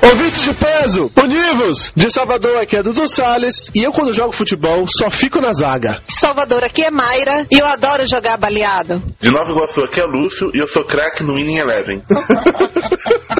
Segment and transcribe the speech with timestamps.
[0.00, 1.92] Ouvintes de peso, univos!
[1.96, 6.00] De Salvador aqui é Dudu Salles e eu quando jogo futebol só fico na zaga.
[6.06, 9.02] Salvador aqui é Mayra e eu adoro jogar baleado.
[9.20, 12.00] De Nova Iguaçu aqui é Lúcio e eu sou craque no Winning Eleven.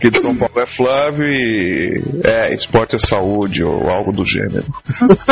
[0.00, 4.64] Aqui de São Paulo é Flávio e é, esporte é saúde ou algo do gênero.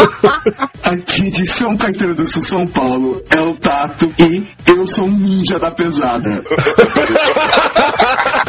[0.84, 5.18] Aqui de São Caetano do Sul, São Paulo, é o Tato e eu sou um
[5.18, 6.44] ninja da pesada.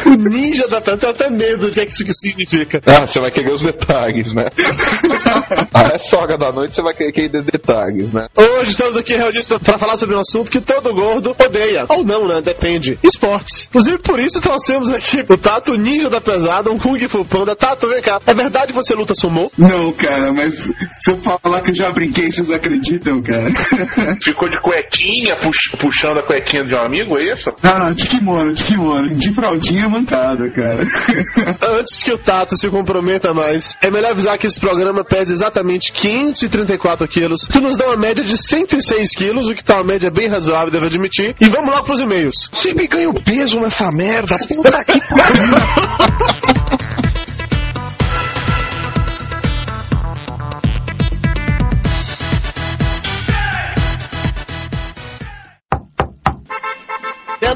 [0.04, 2.82] o ninja da pesada, tenho até medo do que, é que isso significa.
[2.84, 4.44] Ah, você vai querer os detalhes, né?
[5.72, 8.26] ah, é soga da noite, você vai querer, querer detalhes, né?
[8.36, 11.86] Hoje estamos aqui reunidos para falar sobre um assunto que todo gordo odeia.
[11.88, 12.42] Ou não, né?
[12.42, 12.98] Depende.
[13.02, 13.68] Esportes.
[13.68, 17.56] Inclusive por isso trouxemos aqui o Tato Ninja da Pesada, um Kung Fu Panda.
[17.56, 18.20] Tato, vem cá.
[18.26, 19.50] É verdade que você luta sumô?
[19.56, 23.50] Não, cara, mas se eu falar que eu já brinquei, vocês acreditam, cara?
[24.22, 27.52] Ficou de cuequinha, pux, puxando a cuequinha de um amigo, é isso?
[27.62, 29.08] Não, não, de kimono, de kimono.
[29.08, 30.86] De fraldinha mancada, cara.
[31.78, 35.92] Antes que o Tato se comprometa mais, é melhor avisar que esse programa pesa exatamente
[35.92, 40.10] 534 quilos, que nos dá uma média de 106 quilos, o que tá uma média
[40.10, 41.34] bem razoável, devo admitir.
[41.40, 42.50] E vamos lá pros e-mails.
[42.62, 45.99] Sempre ganho peso nessa merda, puta que pariu.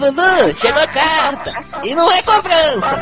[0.05, 1.65] Dudu, chegou a carta.
[1.83, 3.01] E não é cobrança.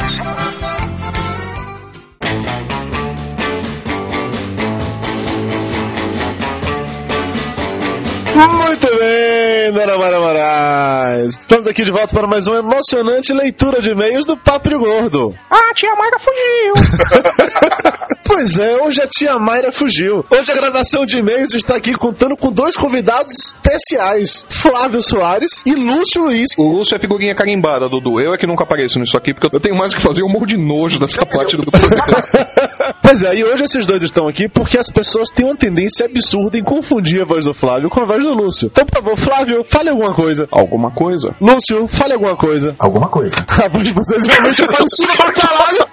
[8.34, 11.40] Muito bem, Dona Mara Moraes.
[11.40, 15.34] Estamos aqui de volta para mais uma emocionante leitura de e-mails do Papo Gordo.
[15.50, 17.91] Ah, tia Mayra fugiu.
[18.42, 20.24] pois é, hoje a tia Mayra fugiu.
[20.28, 25.72] Hoje a gravação de e-mails está aqui contando com dois convidados especiais: Flávio Soares e
[25.76, 26.48] Lúcio Luiz.
[26.58, 28.20] O Lúcio é figurinha carimbada, Dudu.
[28.20, 30.22] Eu é que nunca apareço nisso aqui porque eu tenho mais o que fazer.
[30.22, 31.62] Eu morro de nojo dessa parte do
[33.00, 36.58] Pois é, e hoje esses dois estão aqui porque as pessoas têm uma tendência absurda
[36.58, 38.68] em confundir a voz do Flávio com a voz do Lúcio.
[38.72, 40.48] Então, por favor, Flávio, fale alguma coisa.
[40.50, 41.32] Alguma coisa?
[41.40, 42.74] Lúcio, fale alguma coisa.
[42.78, 43.36] Alguma coisa.
[43.62, 45.86] A voz de vocês realmente é parecida pra caralho.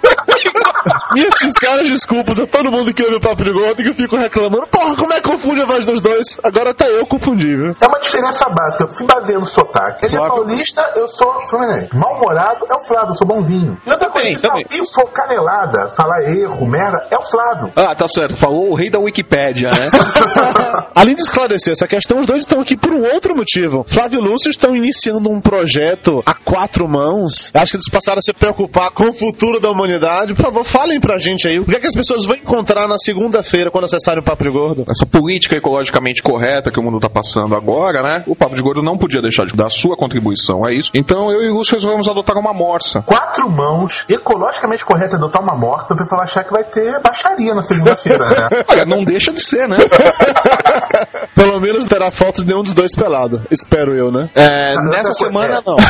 [1.12, 3.94] Minhas sinceras desculpas a todo mundo que ouve o Papo de Gordo e que eu
[3.94, 4.66] fico reclamando.
[4.68, 6.38] Porra, como é que confunde a voz dos dois?
[6.42, 7.74] Agora tá eu confundi, viu?
[7.80, 8.84] É uma diferença básica.
[8.84, 10.06] Eu se baseia no sotaque.
[10.06, 10.32] Ele Flávio.
[10.32, 11.88] é paulista, eu sou fluminense.
[11.96, 13.78] Mal-humorado é o Flávio, eu sou bonzinho.
[13.86, 14.64] E outra coisa, Também, se também.
[14.64, 17.72] alguém for canelada, falar erro, merda, é o Flávio.
[17.76, 18.36] Ah, tá certo.
[18.36, 19.90] Falou o rei da Wikipédia, né?
[20.94, 23.84] Além de esclarecer essa questão, os dois estão aqui por um outro motivo.
[23.86, 27.50] Flávio e Lúcio estão iniciando um projeto a quatro mãos.
[27.54, 30.34] Acho que eles passaram a se preocupar com o futuro da humanidade.
[30.34, 32.98] Por favor, falem pra gente aí o que, é que as pessoas vão encontrar na
[32.98, 34.84] segunda-feira quando acessarem o Papo de Gordo.
[34.88, 38.22] Essa política ecologicamente correta que o mundo tá passando agora, né?
[38.26, 40.90] O Papo de Gordo não podia deixar de dar sua contribuição a isso.
[40.94, 43.02] Então eu e o Lúcio resolvemos adotar uma morsa.
[43.02, 47.54] Quatro mãos, ecologicamente correto, adotar uma morte, o pessoal vai achar que vai ter baixaria
[47.54, 48.64] na segunda-feira, né?
[48.68, 49.76] Olha, não deixa de ser, né?
[51.34, 53.42] Pelo menos terá foto de nenhum dos dois pelado.
[53.50, 54.28] Espero eu, né?
[54.34, 55.84] É, Ah, nessa semana coisa,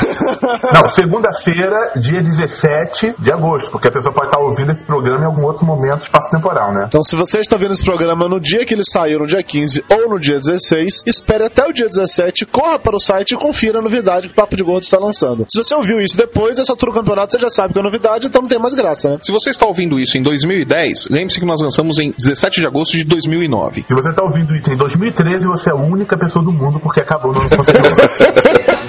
[0.72, 0.81] não.
[0.82, 5.26] Não, segunda-feira, dia 17 de agosto, porque a pessoa pode estar ouvindo esse programa em
[5.26, 6.86] algum outro momento, espaço temporal, né?
[6.88, 9.84] Então, se você está vendo esse programa no dia que ele saiu, no dia 15
[9.90, 13.78] ou no dia 16, espere até o dia 17, corra para o site e confira
[13.78, 15.46] a novidade que o Papo de Gordo está lançando.
[15.48, 18.26] Se você ouviu isso depois, essa altura do campeonato, você já sabe que é novidade,
[18.26, 19.18] então não tem mais graça, né?
[19.22, 22.96] Se você está ouvindo isso em 2010, lembre-se que nós lançamos em 17 de agosto
[22.96, 23.84] de 2009.
[23.86, 27.00] Se você está ouvindo isso em 2013, você é a única pessoa do mundo porque
[27.00, 28.79] acabou no ano anterior.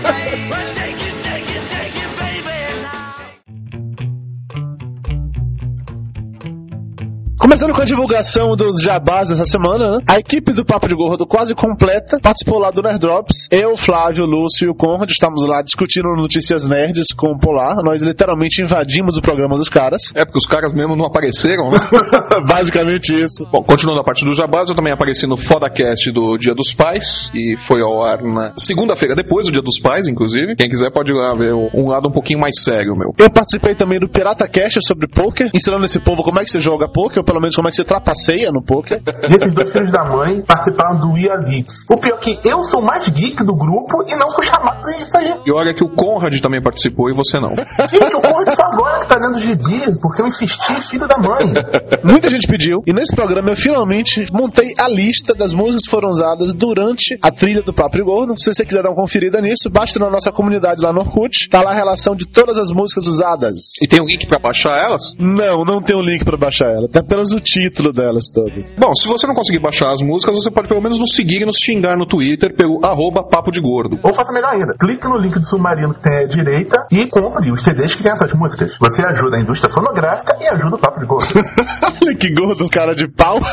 [7.62, 9.98] Começando com a divulgação dos jabás dessa semana, né?
[10.10, 13.48] A equipe do Papo de Gordo quase completa participou lá do Nerd Drops.
[13.52, 17.76] Eu, Flávio, Lúcio e o Conrad estamos lá discutindo notícias nerds com o Polar.
[17.84, 20.12] Nós literalmente invadimos o programa dos caras.
[20.16, 21.78] É porque os caras mesmo não apareceram, né?
[22.50, 23.48] Basicamente isso.
[23.52, 27.30] Bom, continuando a parte do Jabás, eu também apareci no FodaCast do Dia dos Pais,
[27.32, 30.56] e foi ao ar na segunda-feira, depois do Dia dos Pais, inclusive.
[30.56, 33.14] Quem quiser pode ir lá ver um lado um pouquinho mais sério, meu.
[33.20, 36.60] Eu participei também do Pirata Cast sobre poker, ensinando esse povo como é que se
[36.60, 39.02] joga poker, ou pelo menos de como é que você trapaceia no poker.
[39.32, 41.86] E esses dois filhos da mãe participaram do We Are Geeks.
[41.90, 44.98] O pior é que eu sou mais geek do grupo e não fui chamado pra
[44.98, 45.34] isso aí.
[45.46, 47.56] E olha que o Conrad também participou e você não.
[47.88, 51.54] Gente, o Conrad só agora que tá lendo gibi, porque eu insisti, filho da mãe.
[52.04, 56.10] Muita gente pediu, e nesse programa eu finalmente montei a lista das músicas que foram
[56.10, 58.38] usadas durante a trilha do Papo de Gordo.
[58.38, 61.62] Se você quiser dar uma conferida nisso, basta na nossa comunidade lá no Orkut, tá
[61.62, 63.56] lá a relação de todas as músicas usadas.
[63.82, 65.14] E tem um link pra baixar elas?
[65.20, 68.76] Não, não tem um link pra baixar ela, tem apenas o título delas todas.
[68.76, 71.46] Bom, se você não conseguir baixar as músicas, você pode pelo menos nos seguir e
[71.46, 74.00] nos xingar no Twitter pelo arroba papo de gordo.
[74.04, 77.52] Ou faça melhor ainda, clique no link do submarino que tem à direita e compre
[77.52, 78.78] os CDs que tem essas músicas.
[78.80, 81.28] Você ajuda a indústria fonográfica e ajuda o Papo de Gordo.
[82.02, 83.40] Olha que gordo, cara de pau.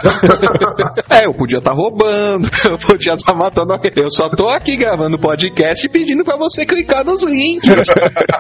[1.11, 3.91] É, eu podia estar roubando, eu podia estar matando alguém.
[3.97, 7.69] Eu só tô aqui gravando podcast e pedindo pra você clicar nos links.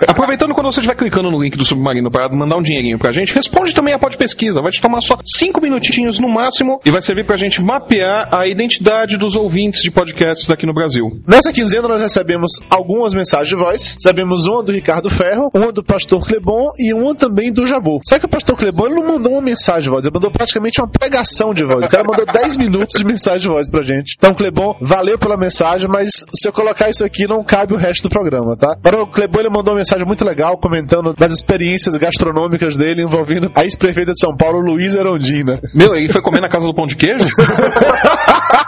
[0.06, 3.34] Aproveitando quando você estiver clicando no link do Submarino para mandar um dinheirinho pra gente,
[3.34, 4.60] responde também a Pod Pesquisa.
[4.60, 8.46] Vai te tomar só cinco minutinhos no máximo e vai servir pra gente mapear a
[8.46, 11.20] identidade dos ouvintes de podcasts aqui no Brasil.
[11.26, 13.94] Nessa quinzena nós recebemos algumas mensagens de voz.
[13.94, 18.00] Recebemos uma do Ricardo Ferro, uma do Pastor Clebon e uma também do Jabu.
[18.04, 20.80] Só que o Pastor Clebon ele não mandou uma mensagem de voz, ele mandou praticamente
[20.80, 21.84] uma pregação de voz.
[21.84, 24.14] O cara mandou 10 minutos de mensagem de voz pra gente.
[24.18, 28.04] Então, Clebon, valeu pela mensagem, mas se eu colocar isso aqui não cabe o resto
[28.04, 28.76] do programa, tá?
[28.82, 33.50] Para o Clebon ele mandou uma mensagem muito legal comentando das experiências gastronômicas dele envolvendo
[33.54, 35.60] a ex-prefeita de São Paulo, Luiz Erondina.
[35.74, 37.26] Meu, ele foi comer na casa do pão de queijo?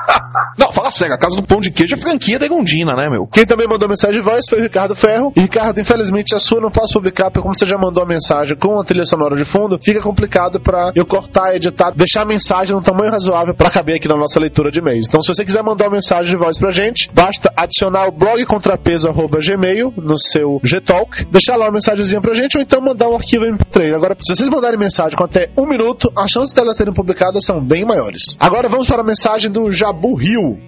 [0.59, 3.27] Não, fala sério, a casa do pão de queijo é franquia da Gondina, né, meu?
[3.27, 5.33] Quem também mandou mensagem de voz foi o Ricardo Ferro.
[5.37, 8.57] E, Ricardo, infelizmente a sua não posso publicar, porque como você já mandou a mensagem
[8.57, 12.75] com a trilha sonora de fundo, fica complicado pra eu cortar, editar, deixar a mensagem
[12.75, 15.07] no tamanho razoável pra caber aqui na nossa leitura de e-mails.
[15.09, 18.45] Então, se você quiser mandar uma mensagem de voz pra gente, basta adicionar o blog
[18.45, 23.45] contrapeso.gmail no seu Gtalk, deixar lá uma mensagenzinha pra gente, ou então mandar um arquivo
[23.45, 23.95] MP3.
[23.95, 27.65] Agora, se vocês mandarem mensagem com até um minuto, as chances delas serem publicadas são
[27.65, 28.37] bem maiores.
[28.39, 30.59] Agora vamos para a mensagem do Jabu Rio.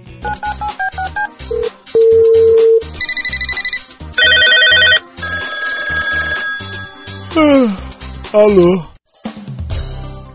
[8.32, 8.91] alô.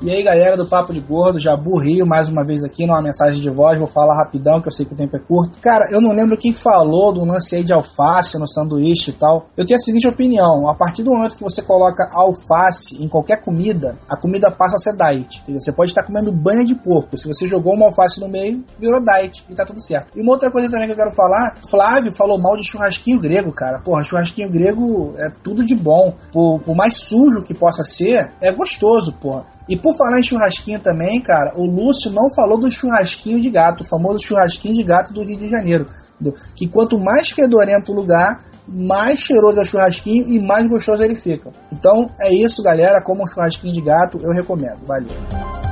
[0.07, 3.41] E aí galera do Papo de Gordo, Jabu Rio, mais uma vez aqui numa mensagem
[3.41, 5.59] de voz, vou falar rapidão que eu sei que o tempo é curto.
[5.59, 9.49] Cara, eu não lembro quem falou do lance aí de alface no sanduíche e tal.
[9.57, 13.41] Eu tenho a seguinte opinião, a partir do momento que você coloca alface em qualquer
[13.41, 15.59] comida, a comida passa a ser diet, entendeu?
[15.59, 19.01] Você pode estar comendo banha de porco, se você jogou uma alface no meio, virou
[19.01, 20.17] diet e tá tudo certo.
[20.17, 23.51] E uma outra coisa também que eu quero falar, Flávio falou mal de churrasquinho grego,
[23.51, 23.79] cara.
[23.79, 26.13] Porra, churrasquinho grego é tudo de bom.
[26.31, 29.56] Por, por mais sujo que possa ser, é gostoso, porra.
[29.67, 33.81] E por falar em churrasquinho também, cara, o Lúcio não falou do churrasquinho de gato,
[33.81, 35.87] o famoso churrasquinho de gato do Rio de Janeiro.
[36.19, 36.39] entendeu?
[36.55, 41.15] Que quanto mais fedorento o lugar, mais cheiroso é o churrasquinho e mais gostoso ele
[41.15, 41.51] fica.
[41.71, 43.01] Então é isso, galera.
[43.01, 44.79] Como um churrasquinho de gato, eu recomendo.
[44.85, 45.66] Valeu.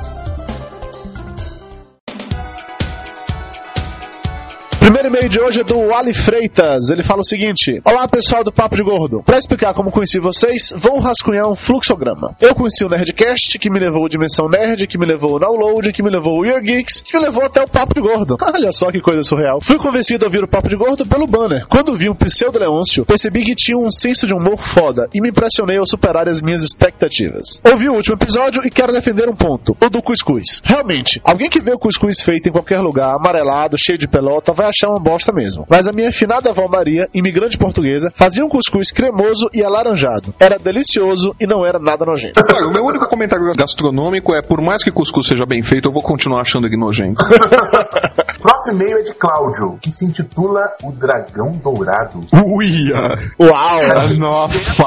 [4.86, 6.90] Primeiro e-mail de hoje é do Ali Freitas.
[6.90, 9.20] Ele fala o seguinte: Olá pessoal do Papo de Gordo.
[9.20, 12.36] Para explicar como conheci vocês, vou rascunhar um fluxograma.
[12.40, 15.92] Eu conheci o Nerdcast, que me levou ao Dimensão Nerd, que me levou ao Download,
[15.92, 18.36] que me levou ao Year Geeks, que me levou até o Papo de Gordo.
[18.54, 19.60] Olha só que coisa surreal.
[19.60, 21.66] Fui convencido a ouvir o Papo de Gordo pelo banner.
[21.66, 25.30] Quando vi um pseudo Leôncio, percebi que tinha um senso de humor foda e me
[25.30, 27.60] impressionei ao superar as minhas expectativas.
[27.68, 30.62] Ouvi o último episódio e quero defender um ponto: o do cuscuz.
[30.64, 34.75] Realmente, alguém que vê o cuscuz feito em qualquer lugar, amarelado, cheio de pelota, vai
[34.76, 35.66] achar uma bosta mesmo.
[35.68, 40.34] Mas a minha afinada avó Maria, imigrante portuguesa, fazia um cuscuz cremoso e alaranjado.
[40.38, 42.40] Era delicioso e não era nada nojento.
[42.54, 45.92] Olha, o meu único comentário gastronômico é: por mais que cuscuz seja bem feito, eu
[45.92, 47.22] vou continuar achando ele nojento.
[48.66, 52.20] Próximo e-mail é de Cláudio, que se intitula O Dragão Dourado.
[52.32, 53.16] Uia!
[53.38, 53.80] Uau!
[54.18, 54.84] Nossa!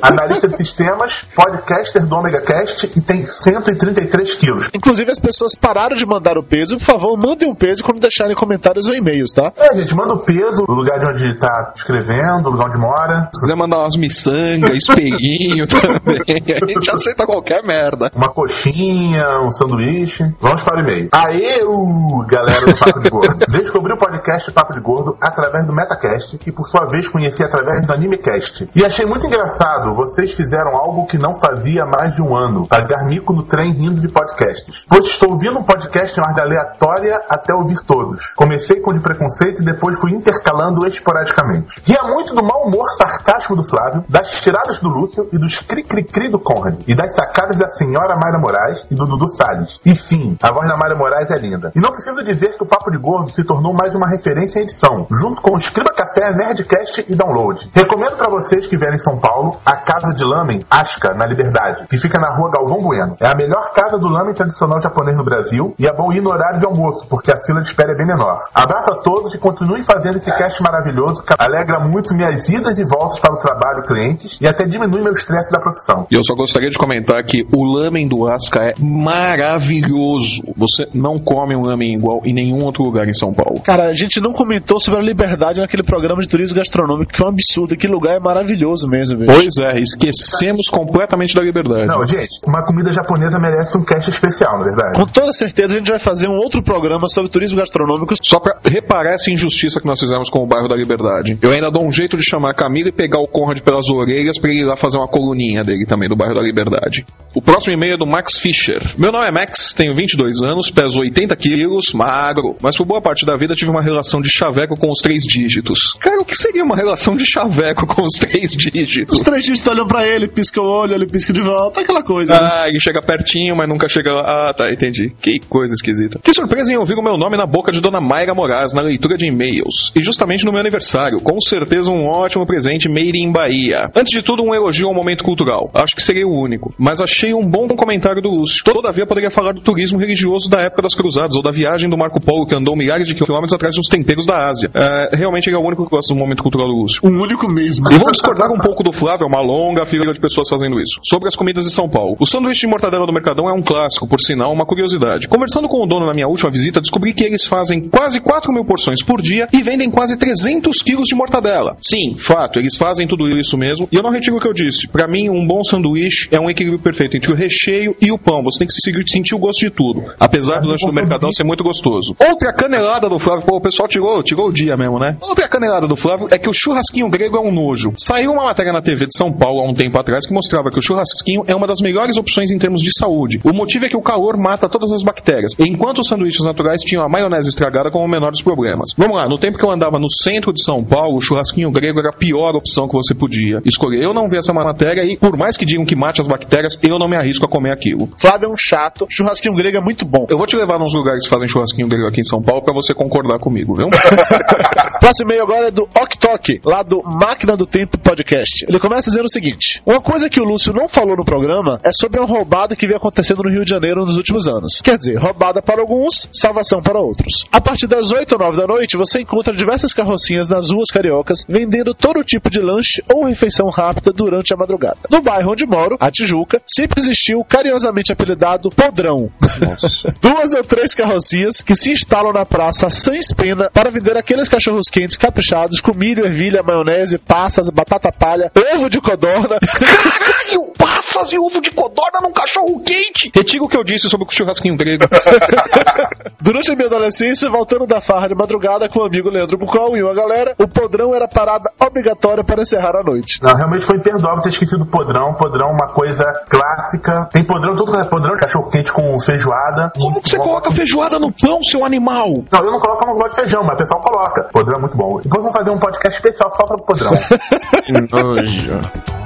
[0.00, 4.70] Analista de sistemas, podcaster do Omega Cast e tem 133 quilos.
[4.72, 6.78] Inclusive, as pessoas pararam de mandar o peso.
[6.78, 9.52] Por favor, mandem o peso quando deixarem comentários ou e-mails, tá?
[9.56, 13.28] É, gente, manda o peso, o lugar de onde tá escrevendo, o lugar onde mora.
[13.34, 18.10] Se quiser mandar umas miçangas, espelhinho também, a gente aceita qualquer merda.
[18.14, 20.32] Uma coxinha, um sanduíche.
[20.40, 21.08] Vamos para o e-mail.
[21.12, 23.36] Aê, uh, galera do Papo de Gordo.
[23.50, 27.86] Descobri o podcast Papo de Gordo através do Metacast e, por sua vez, conheci através
[27.86, 28.70] do Animecast.
[28.74, 32.66] E achei muito engraçado, vocês fizeram algo que não fazia há mais de um ano.
[32.66, 34.84] Pagar mico no trem rindo de podcasts.
[34.88, 38.32] Pois estou ouvindo um podcast em ordem aleatória até ouvir todos.
[38.34, 41.80] Comecei com o de preconceito e depois fui intercalando esporadicamente.
[41.84, 46.28] Ria muito do mau humor sarcástico do Flávio, das tiradas do Lúcio e dos cri-cri-cri
[46.28, 46.82] do Conrad.
[46.86, 49.80] E das sacadas da senhora Mayra Moraes e do Dudu Salles.
[49.84, 51.72] E sim, a voz da Mayra Moraes é linda.
[51.74, 54.58] E não preciso dizer que o Papo Papo de Gordo se tornou mais uma referência
[54.58, 57.70] em edição, junto com o Escriba Café, Nerdcast e Download.
[57.72, 61.86] Recomendo para vocês que vierem em São Paulo a Casa de Lamen Asca, na Liberdade,
[61.88, 63.16] que fica na rua Galvão Bueno.
[63.20, 66.30] É a melhor casa do lamen tradicional japonês no Brasil e é bom ir no
[66.30, 68.38] horário de almoço, porque a fila de espera é bem menor.
[68.54, 72.84] Abraço a todos e continue fazendo esse cast maravilhoso que alegra muito minhas idas e
[72.84, 76.06] voltas para o trabalho, clientes e até diminui meu estresse da profissão.
[76.10, 80.42] E eu só gostaria de comentar que o lamen do Asca é maravilhoso.
[80.56, 83.60] Você não come um lamen igual em nenhum outro lugar em São Paulo.
[83.60, 87.26] Cara, a gente não comentou sobre a liberdade naquele programa de turismo gastronômico, que é
[87.26, 87.74] um absurdo.
[87.74, 89.30] Aquele lugar é maravilhoso mesmo, bicho.
[89.32, 91.86] Pois é, esquecemos completamente da liberdade.
[91.86, 94.96] Não, gente, uma comida japonesa merece um cast especial, na verdade.
[94.96, 98.14] Com toda certeza a gente vai fazer um outro programa sobre turismo gastronômico.
[98.22, 101.38] Só pra reparar essa injustiça que nós fizemos com o bairro da Liberdade.
[101.40, 104.38] Eu ainda dou um jeito de chamar a Camila e pegar o Conrad pelas orelhas
[104.38, 107.04] pra ele ir lá fazer uma coluninha dele também do bairro da Liberdade.
[107.34, 108.94] O próximo e-mail é do Max Fischer.
[108.98, 113.26] Meu nome é Max, tenho 22 anos, peso 80 quilos, magro, mas por boa parte
[113.26, 115.94] da vida tive uma relação de chaveco com os três dígitos.
[115.98, 119.18] Cara, o que seria uma relação de chaveco com os três dígitos?
[119.18, 122.32] Os três dígitos olham pra ele, pisca o olho, ele pisca de volta, aquela coisa.
[122.32, 122.38] né?
[122.40, 124.12] Ah, ele chega pertinho, mas nunca chega.
[124.20, 125.12] Ah, tá, entendi.
[125.20, 126.20] Que coisa esquisita.
[126.22, 129.16] Que surpresa em ouvir o meu nome na boca de Dona Mayra Moraes na leitura
[129.16, 129.90] de e-mails.
[129.96, 131.20] E justamente no meu aniversário.
[131.20, 133.90] Com certeza um ótimo presente made in Bahia.
[133.96, 135.68] Antes de tudo, um elogio ao momento cultural.
[135.74, 136.72] Acho que seria o único.
[136.78, 138.62] Mas achei um bom comentário do Lúcio.
[138.62, 142.20] Todavia, poderia falar do turismo religioso da época das cruzadas, ou da viagem do Marco
[142.20, 144.70] Polo, que andou milhares de quilômetros atrás dos temperos da Ásia.
[144.74, 147.00] É, realmente ele é o único que gosta do momento cultural do Lúcio.
[147.04, 147.86] O único mesmo.
[147.90, 150.98] E vamos discordar um pouco do Flávio, é uma longa fila de pessoas fazendo isso.
[151.04, 152.16] Sobre as comidas de São Paulo.
[152.18, 155.28] O sanduíche de mortadela do Mercadão é um clássico, por sinal, uma curiosidade.
[155.28, 158.64] Conversando com o dono na minha última visita, descobri que eles fazem quase 4 mil
[158.64, 161.76] porções por dia e vendem quase 300 quilos de mortadela.
[161.80, 163.88] Sim, fato, eles fazem tudo isso mesmo.
[163.92, 164.88] E eu não retiro o que eu disse.
[164.88, 168.42] Pra mim, um bom sanduíche é um equilíbrio perfeito entre o recheio e o pão.
[168.42, 170.02] Você tem que seguir- sentir o gosto de tudo.
[170.18, 172.14] Apesar do lanche do Mercadão ser muito gostoso.
[172.40, 175.14] Outra canelada do Flávio, pô, o pessoal tirou, tirou o dia mesmo, né?
[175.20, 177.92] Outra canelada do Flávio é que o churrasquinho grego é um nojo.
[177.98, 180.78] Saiu uma matéria na TV de São Paulo há um tempo atrás que mostrava que
[180.78, 183.42] o churrasquinho é uma das melhores opções em termos de saúde.
[183.44, 187.04] O motivo é que o calor mata todas as bactérias, enquanto os sanduíches naturais tinham
[187.04, 188.94] a maionese estragada como o menor dos problemas.
[188.96, 191.98] Vamos lá, no tempo que eu andava no centro de São Paulo, o churrasquinho grego
[191.98, 194.02] era a pior opção que você podia escolher.
[194.02, 196.98] Eu não vi essa matéria e, por mais que digam que mate as bactérias, eu
[196.98, 198.08] não me arrisco a comer aquilo.
[198.16, 200.24] Flávio é um chato, churrasquinho grego é muito bom.
[200.30, 202.72] Eu vou te levar nos lugares que fazem churrasquinho grego aqui em São Paulo pra
[202.72, 203.90] você concordar comigo, viu?
[205.00, 208.64] Próximo e-mail agora é do Ok lá do Máquina do Tempo Podcast.
[208.68, 211.90] Ele começa dizendo o seguinte: Uma coisa que o Lúcio não falou no programa é
[211.92, 214.80] sobre uma roubada que vem acontecendo no Rio de Janeiro nos últimos anos.
[214.80, 217.46] Quer dizer, roubada para alguns, salvação para outros.
[217.50, 221.44] A partir das 8 ou 9 da noite, você encontra diversas carrocinhas nas ruas cariocas
[221.48, 224.98] vendendo todo tipo de lanche ou refeição rápida durante a madrugada.
[225.10, 229.30] No bairro onde moro, a Tijuca, sempre existiu carinhosamente apelidado Podrão.
[230.22, 234.88] Duas ou três carrocinhas que se instalam na praça sem pena para vender aqueles cachorros
[234.90, 239.58] quentes caprichados com milho, ervilha, maionese, passas, batata palha, ovo de codorna.
[239.58, 243.30] Caralho, passas e ovo de codorna num cachorro quente!
[243.34, 245.04] Retiro o que eu disse sobre o churrasquinho grego.
[246.40, 250.02] Durante a minha adolescência, voltando da farra de madrugada com o amigo Leandro Bucol e
[250.02, 253.42] uma galera, o podrão era parada obrigatória para encerrar a noite.
[253.42, 255.34] Não, realmente foi imperdoável ter esquecido o podrão.
[255.34, 257.28] Podrão é uma coisa clássica.
[257.32, 259.92] Tem podrão, tudo é podrão, cachorro quente com feijoada.
[259.96, 262.44] Como que você coloca feijoada no pão, seu animal?
[262.50, 264.48] Não, eu não coloco, eu não gosto de feijão, mas o pessoal coloca.
[264.52, 265.20] Podrão é muito bom.
[265.20, 267.12] Depois vamos fazer um podcast especial só para podrão.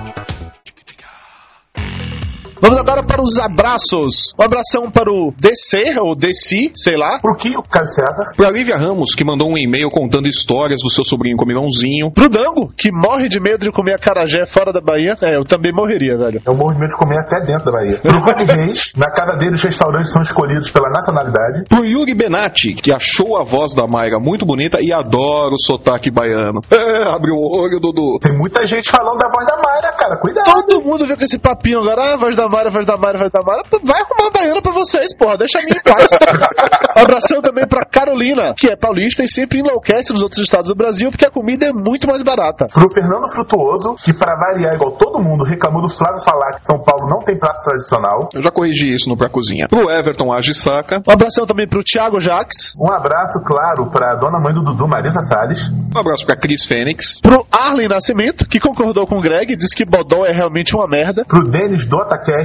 [2.64, 4.34] Vamos agora para os abraços.
[4.38, 7.18] Um abração para o DC, ou DC, sei lá.
[7.20, 8.32] Pro Kio, Caio César.
[8.34, 12.10] Pra Lívia Ramos, que mandou um e-mail contando histórias do seu sobrinho comilãozinho.
[12.10, 15.14] Pro Dango, que morre de medo de comer acarajé fora da Bahia.
[15.20, 16.40] É, eu também morreria, velho.
[16.46, 17.98] Eu morro de medo de comer até dentro da Bahia.
[17.98, 21.64] Pro Rony Reis, na casa dele os restaurantes são escolhidos pela nacionalidade.
[21.68, 26.10] Pro Yuri Benatti, que achou a voz da Mayra muito bonita e adora o sotaque
[26.10, 26.62] baiano.
[26.70, 28.18] É, abre o olho, Dudu.
[28.22, 30.16] Tem muita gente falando da voz da Mayra, cara.
[30.16, 30.46] Cuidado.
[30.46, 32.53] Todo mundo vê com esse papinho agora, ah, voz da
[33.82, 36.18] Vai arrumar uma baiana pra vocês, porra, deixa a mim em paz.
[36.96, 41.10] Abração também pra Carolina, que é paulista e sempre enlouquece nos outros estados do Brasil
[41.10, 42.66] porque a comida é muito mais barata.
[42.72, 46.78] Pro Fernando Frutuoso, que para variar igual todo mundo reclamou do Flávio falar que São
[46.78, 48.28] Paulo não tem prato tradicional.
[48.34, 49.66] Eu já corrigi isso no Pra Cozinha.
[49.68, 51.02] Pro Everton Agissaca.
[51.06, 52.74] Um abração também pro Thiago Jaques.
[52.78, 55.70] Um abraço, claro, pra dona mãe do Dudu, Marisa Salles.
[55.94, 57.20] Um abraço pra Cris Fênix.
[57.20, 61.24] Pro Arlen Nascimento, que concordou com o Greg, disse que Bodol é realmente uma merda.
[61.24, 61.98] Pro Denis do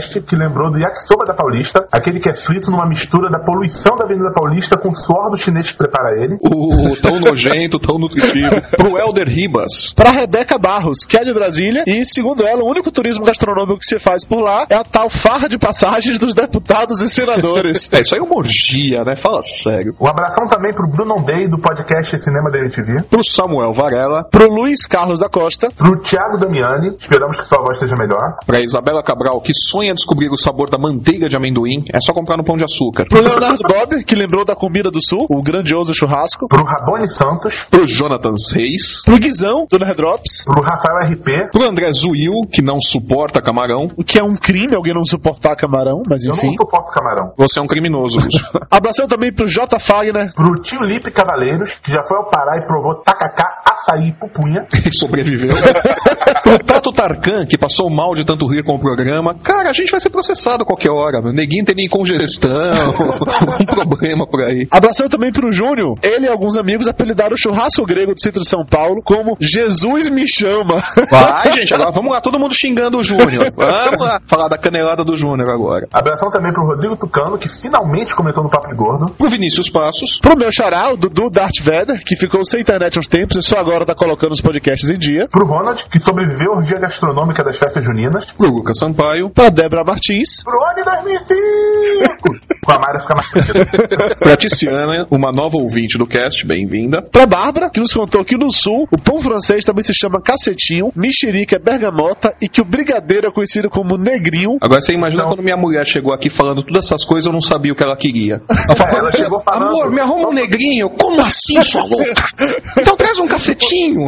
[0.08, 4.06] Que lembrou do yakisoba da Paulista, aquele que é frito numa mistura da poluição da
[4.06, 6.38] Avenida Paulista com o suor do chinês que prepara ele.
[6.41, 8.62] O tão nojento, tão nutritivo.
[8.75, 9.94] Pro Elder Ribas.
[9.94, 13.86] Pra Rebeca Barros, que é de Brasília, e segundo ela, o único turismo gastronômico que
[13.86, 17.89] se faz por lá é a tal farra de passagens dos deputados e senadores.
[18.00, 19.15] É, isso aí é uma orgia, né?
[19.15, 19.96] Fala sério.
[20.00, 23.03] Um abração também pro Bruno Day do podcast Cinema da MTV.
[23.03, 24.25] Pro Samuel Varela.
[24.25, 25.70] Pro Luiz Carlos da Costa.
[25.75, 28.38] Pro Thiago Damiani, esperamos que sua voz esteja melhor.
[28.46, 32.38] Pra Isabela Cabral, que sonha descobrir o sabor da manteiga de amendoim, é só comprar
[32.38, 33.05] no Pão de Açúcar.
[33.10, 36.48] Pro Leonardo Bob, que lembrou da comida do sul, o grandioso churrasco.
[36.48, 37.65] Pro Rabone Santos.
[37.69, 39.01] Pro Jonathan Reis.
[39.03, 40.43] Pro Guizão, do Nerdrops.
[40.46, 41.51] Pro Rafael RP.
[41.51, 43.89] Pro André Zuil, que não suporta camarão.
[43.98, 46.48] O que é um crime alguém não suportar camarão, mas Eu enfim.
[46.48, 47.34] não suporto camarão.
[47.38, 48.19] Você é um criminoso.
[48.69, 49.79] Abração também pro J.
[49.79, 50.34] Fagner.
[50.34, 54.67] Pro Tio Lipe Cavaleiros, que já foi ao Pará e provou tacacá, açaí e pupunha.
[54.86, 55.55] e sobreviveu.
[56.33, 59.36] Pro Tato Tarkan, que passou mal de tanto rir com o programa.
[59.36, 61.21] Cara, a gente vai ser processado a qualquer hora.
[61.21, 61.33] meu.
[61.33, 62.50] Neguinho tem nem congestão,
[63.59, 64.67] um problema por aí.
[64.71, 65.95] Abração também pro Júnior.
[66.01, 70.09] Ele e alguns amigos apelidaram o churrasco grego do centro de São Paulo como Jesus
[70.09, 70.81] me chama.
[71.09, 73.51] Vai, gente, agora vamos lá, todo mundo xingando o Júnior.
[73.55, 75.88] Vamos lá, falar da canelada do Júnior agora.
[75.93, 79.12] Abração também pro Rodrigo Tucano, que finalmente comentou no Papo de Gordo.
[79.13, 80.19] Pro Vinícius Passos.
[80.19, 83.57] Pro meu xará, o Dudu Darth Vader, que ficou sem internet uns tempos e só
[83.57, 85.27] agora tá colocando os podcasts em dia.
[85.29, 88.25] Pro Ronald, que sobreviveu à orgia gastronômica das festas juninas.
[88.33, 89.29] Pro Lucas Sampaio.
[89.29, 90.43] Pra Débora Martins.
[90.43, 92.59] Pro ano 2005!
[92.65, 93.29] Com a Mayra fica mais.
[94.19, 97.01] Pra Tiziana, uma nova ouvinte do cast, bem-vinda.
[97.01, 100.91] Pra Bárbara, que nos contou que no sul o pão francês também se chama cacetinho,
[100.95, 104.57] mexerica é bergamota e que o brigadeiro é conhecido como negrinho.
[104.61, 107.71] Agora você imagina quando minha mulher chegou aqui falando todas essas coisas, eu não sabia
[107.71, 108.41] o que ela queria.
[108.49, 109.69] Ela falou, Ela chegou falando.
[109.69, 110.89] Amor, me arruma um negrinho.
[110.89, 112.29] Como assim, sua louca?
[112.79, 114.07] Então traz um cacetinho.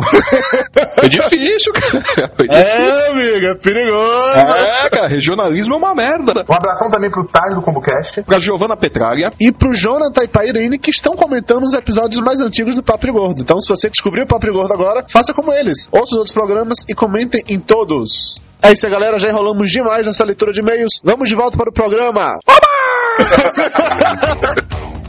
[0.97, 2.00] É difícil, cara.
[2.17, 2.55] É, difícil.
[2.55, 4.35] É, amiga, é perigoso.
[4.35, 6.45] É, cara, regionalismo é uma merda.
[6.49, 8.23] Um abração também pro Tais do ComboCast.
[8.23, 9.31] Pra Giovanna Petralha.
[9.39, 13.11] E pro Jonathan e pra Irene, que estão comentando os episódios mais antigos do Papo
[13.11, 13.41] Gordo.
[13.41, 15.89] Então, se você descobriu o Papo Gordo agora, faça como eles.
[15.91, 18.41] Ouça os outros programas e comentem em todos.
[18.61, 19.17] É isso aí, galera.
[19.17, 21.01] Já enrolamos demais nessa leitura de e-mails.
[21.03, 22.37] Vamos de volta para o programa.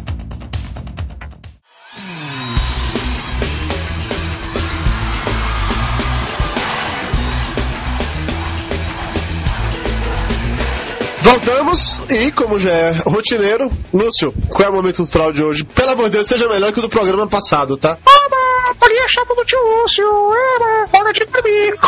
[11.22, 15.64] Voltamos e, como já é rotineiro, Lúcio, qual é o momento cultural de hoje?
[15.64, 17.96] Pelo amor de Deus, seja melhor que o do programa passado, tá?
[18.04, 20.04] Oba, farinha chata do tio Lúcio.
[20.04, 21.78] Eba, hora de dormir.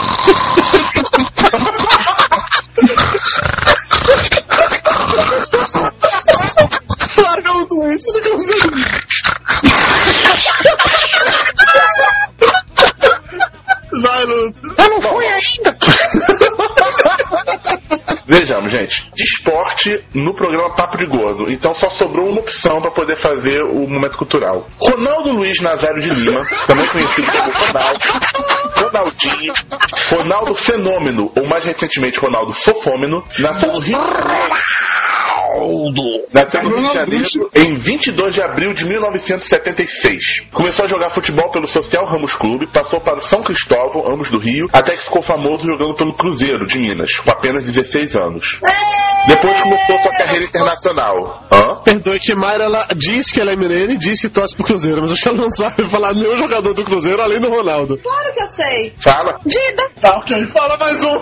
[7.22, 8.70] Larga o doente, não consigo.
[14.00, 14.62] Vai, Lúcio.
[14.78, 15.76] Eu não fui ainda.
[18.26, 19.10] Vejamos, gente.
[19.14, 21.50] De esporte no programa Papo de Gordo.
[21.50, 24.66] Então só sobrou uma opção para poder fazer o momento cultural.
[24.78, 28.04] Ronaldo Luiz Nazário de Lima, também conhecido como Ronaldo,
[28.76, 29.52] Ronaldinho,
[30.08, 33.98] Ronaldo Fenômeno, ou mais recentemente Ronaldo Fofômeno, nasceu no Rio
[36.32, 40.46] Nasceu no Rio de Janeiro em 22 de abril de 1976.
[40.52, 44.38] Começou a jogar futebol pelo Social Ramos Clube, passou para o São Cristóvão, ambos do
[44.38, 48.60] Rio, até que ficou famoso jogando pelo Cruzeiro de Minas, com apenas 16 anos.
[49.26, 51.44] Depois começou sua carreira internacional.
[51.50, 51.76] Hã?
[51.82, 55.00] Perdoe que Mayra ela diz que ela é mineira e diz que torce pro Cruzeiro,
[55.00, 57.98] mas acho que ela não sabe falar nenhum jogador do Cruzeiro além do Ronaldo.
[57.98, 58.92] Claro que eu sei.
[58.96, 59.38] Fala.
[59.44, 59.90] Dida.
[60.00, 60.46] Tá, ok.
[60.48, 61.14] Fala mais um.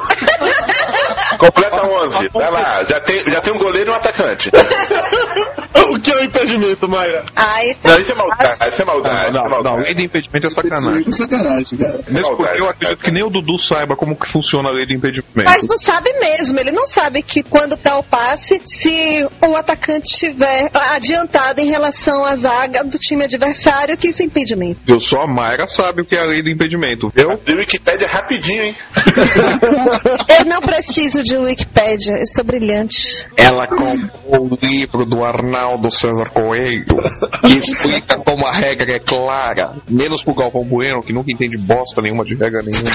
[1.39, 2.29] Completa 11.
[2.33, 2.85] Vai lá.
[2.85, 4.22] Já tem, já tem um goleiro e um atacante.
[5.91, 7.25] o que é o impedimento, Mayra?
[7.35, 8.69] Ah, isso Não, isso é maldade.
[8.69, 9.15] Isso é maldade.
[9.15, 9.83] Não, isso é não, não, maldade.
[9.83, 10.93] lei de impedimento é sacanagem.
[10.93, 12.01] Muito sacanagem, cara.
[12.09, 14.97] Mesmo porque eu acredito que nem o Dudu saiba como que funciona a lei de
[14.97, 15.45] impedimento.
[15.45, 20.13] Mas não sabe mesmo, ele não sabe que quando dá o passe, se o atacante
[20.13, 24.81] estiver adiantado em relação à zaga do time adversário, que isso é impedimento.
[24.87, 27.29] Eu só a Mayra sabe o que é a lei do impedimento, viu?
[27.29, 28.77] O Wikipédia rapidinho, hein?
[30.39, 33.27] Eu não preciso de Wikipédia, eu sou brilhante.
[33.37, 36.85] Ela comprou o livro do Arnaldo César Coelho,
[37.41, 42.01] que explica como a regra é clara, menos pro Galvão Bueno, que nunca entende bosta
[42.01, 42.91] nenhuma de regra nenhuma.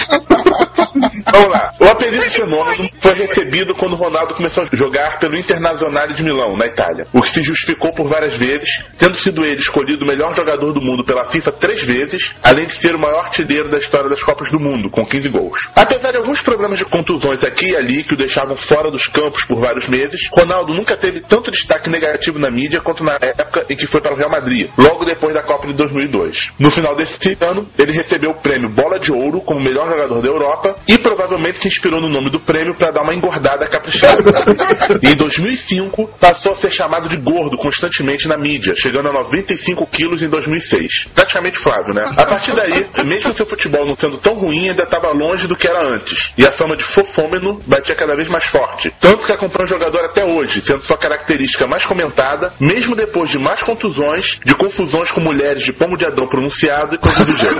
[1.38, 1.71] Vamos lá.
[1.80, 6.65] O apelido fenômeno foi recebido quando Ronaldo começou a jogar pelo Internazionale de Milão, na
[6.65, 7.06] Itália.
[7.13, 10.82] O que se justificou por várias vezes, tendo sido ele escolhido o melhor jogador do
[10.82, 14.50] mundo pela FIFA três vezes, além de ser o maior artilheiro da história das Copas
[14.50, 15.69] do Mundo, com 15 gols.
[15.76, 19.45] Apesar de alguns problemas de contusões aqui e ali que o deixavam fora dos campos
[19.45, 23.76] por vários meses, Ronaldo nunca teve tanto destaque negativo na mídia quanto na época em
[23.76, 26.54] que foi para o Real Madrid, logo depois da Copa de 2002.
[26.58, 30.28] No final desse ano, ele recebeu o prêmio Bola de Ouro como melhor jogador da
[30.28, 34.24] Europa e provavelmente provavelmente se inspirou no nome do prêmio para dar uma engordada caprichada.
[35.04, 40.24] em 2005 passou a ser chamado de gordo constantemente na mídia, chegando a 95 quilos
[40.24, 41.10] em 2006.
[41.13, 42.06] Praticamente Flávio, né?
[42.16, 45.68] A partir daí, mesmo seu futebol não sendo tão ruim, ainda estava longe do que
[45.68, 46.32] era antes.
[46.38, 48.94] E a fama de fofômeno batia cada vez mais forte.
[49.00, 53.38] Tanto que acompanha o jogador até hoje, sendo sua característica mais comentada, mesmo depois de
[53.38, 57.58] mais contusões, de confusões com mulheres de pomo de Adão pronunciado e coisas do gênero.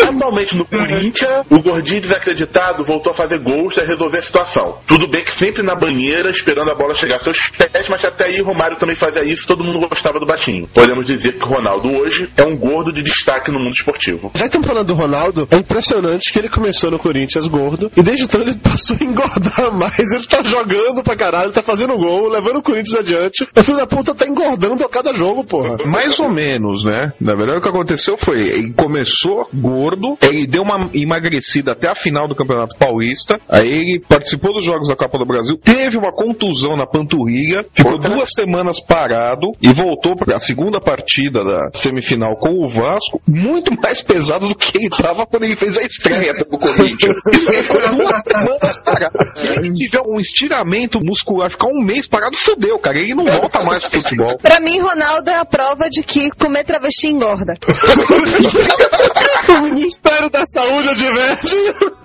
[0.08, 4.78] Atualmente no Corinthians, o gordinho desacreditado voltou a fazer gols e a resolver a situação.
[4.86, 8.26] Tudo bem que sempre na banheira, esperando a bola chegar aos seus pés, mas até
[8.26, 10.68] aí Romário também fazia isso todo mundo gostava do baixinho.
[10.68, 14.30] Podemos dizer que o Ronaldo hoje é um gordo de destaque no mundo esportivo.
[14.34, 18.02] Já que estamos falando do Ronaldo, é impressionante que ele começou no Corinthians gordo e
[18.02, 20.12] desde então ele passou a engordar mais.
[20.12, 23.48] Ele tá jogando pra caralho, tá fazendo gol, levando o Corinthians adiante.
[23.56, 25.78] O filho da puta tá engordando a cada jogo, porra.
[25.86, 27.12] Mais ou menos, né?
[27.20, 31.94] Na verdade, o que aconteceu foi, ele começou gordo, ele deu uma emagrecida até a
[31.94, 36.10] final do Campeonato Paulista, aí ele participou dos Jogos da Copa do Brasil, teve uma
[36.10, 38.10] contusão na panturrilha, ficou Outra?
[38.10, 43.72] duas semanas parado e voltou para a segunda partida da semifinal com o Vasco, muito
[43.80, 47.16] mais pesado do que ele estava quando ele fez a estreia pelo Corinthians.
[47.26, 49.18] Ele ficou duas semanas parado.
[49.34, 52.98] Se ele tiver um estiramento muscular, ficar um mês parado, fudeu, cara.
[52.98, 54.38] Ele não volta mais pro futebol.
[54.38, 57.54] Pra mim, Ronaldo é a prova de que comer travesti engorda.
[59.58, 61.56] o Ministério da Saúde adverte.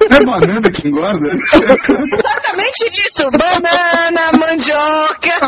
[0.10, 1.28] É banana que engorda?
[1.28, 3.28] Exatamente isso!
[3.38, 5.40] Banana, mandioca!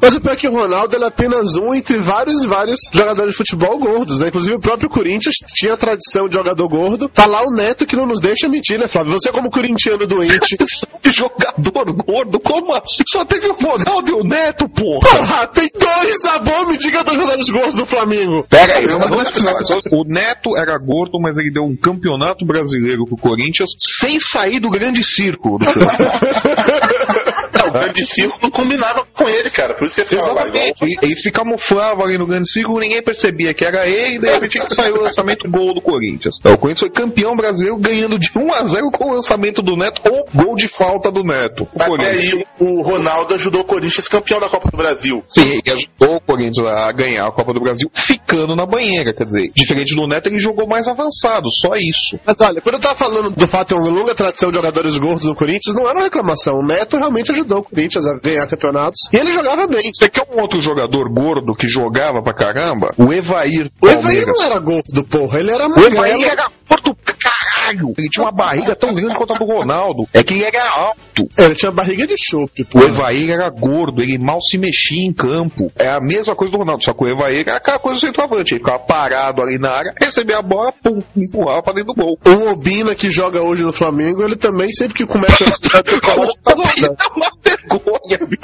[0.00, 2.80] Mas o pior é que o Ronaldo ele é apenas um entre vários e vários
[2.92, 4.28] jogadores de futebol gordos, né?
[4.28, 7.08] Inclusive o próprio Corinthians tinha a tradição de jogador gordo.
[7.08, 9.12] Tá lá o Neto que não nos deixa mentir, né, Flávio?
[9.12, 10.56] Você como corintiano doente.
[11.14, 12.40] jogador gordo?
[12.40, 13.02] Como assim?
[13.08, 15.08] Só teve o Ronaldo e o Neto, porra!
[15.08, 18.46] Porra, tem dois, Sabor, me diga dos jogadores gordos do Flamengo.
[18.48, 24.20] Pera aí, o Neto era gordo, mas ele deu um campeonato brasileiro pro Corinthians sem
[24.20, 25.64] sair do grande círculo do
[27.84, 29.74] grande círculo não combinava com ele, cara.
[29.74, 30.82] Por isso que ele ficava Exatamente.
[30.82, 34.30] Ele, ele se camuflava ali no grande círculo, ninguém percebia que era ele, e de
[34.30, 36.36] repente saiu o lançamento gol do Corinthians.
[36.38, 39.76] Então, o Corinthians foi campeão brasileiro ganhando de 1 a 0 com o lançamento do
[39.76, 41.66] Neto ou gol de falta do Neto.
[41.74, 45.22] O aí o Ronaldo ajudou o Corinthians a ser campeão da Copa do Brasil.
[45.28, 49.24] Sim, ele ajudou o Corinthians a ganhar a Copa do Brasil ficando na banheira, quer
[49.24, 52.18] dizer, diferente do Neto, ele jogou mais avançado, só isso.
[52.24, 55.26] Mas olha, quando eu tava falando do fato de uma longa tradição de jogadores gordos
[55.26, 56.54] no Corinthians, não era uma reclamação.
[56.56, 59.00] O Neto realmente ajudou o Corinthians a ganhar campeonatos.
[59.12, 59.90] E ele jogava bem.
[59.94, 62.90] Você quer um outro jogador gordo que jogava pra caramba?
[62.98, 63.70] O Evair.
[63.80, 64.34] O Evair Palmeiras.
[64.38, 65.38] não era gordo, porra.
[65.38, 65.94] Ele era O magrelo.
[65.94, 67.14] Evair era gordo pra
[67.60, 67.92] caralho.
[67.96, 70.06] Ele tinha uma barriga tão grande quanto a do Ronaldo.
[70.12, 71.28] É que ele era alto.
[71.38, 72.86] Ele tinha barriga de chope, O porra.
[72.86, 75.70] Evair era gordo, ele mal se mexia em campo.
[75.76, 78.54] É a mesma coisa do Ronaldo, só que o Evair era aquela coisa do centroavante.
[78.54, 82.18] Ele ficava parado ali na área, recebia a bola, pum, empurrava pra dentro do gol.
[82.26, 86.52] O Obina que joga hoje no Flamengo, ele também sempre que começa a tricolor, tá
[86.52, 86.96] Ele gordo.
[86.96, 88.40] dá uma vergonha, bicho.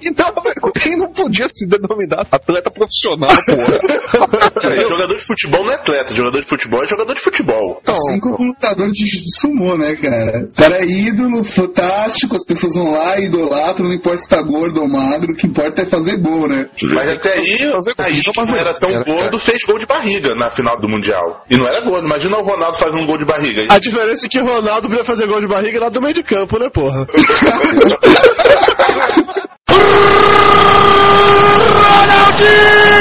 [0.00, 0.72] Ele dá uma vergonha.
[0.84, 4.48] Ele não podia se denominar atleta profissional, porra.
[4.68, 7.80] É, jogador de futebol não é atleta, jogador de futebol é jogador de futebol.
[7.86, 9.06] Assim como lutador de
[9.38, 10.46] sumô, né, cara?
[10.48, 14.80] O cara é ídolo, fantástico, as pessoas vão lá, idolatram, não importa se tá gordo
[14.80, 16.68] ou magro, o que importa é fazer gol, né?
[16.94, 20.50] Mas até aí, Fazer aí não era tão Era, gordo, fez gol de barriga na
[20.50, 21.44] final do Mundial.
[21.50, 23.66] E não era gordo, imagina o Ronaldo fazendo um gol de barriga.
[23.68, 26.22] A diferença é que o Ronaldo podia fazer gol de barriga lá do meio de
[26.22, 27.06] campo, né, porra?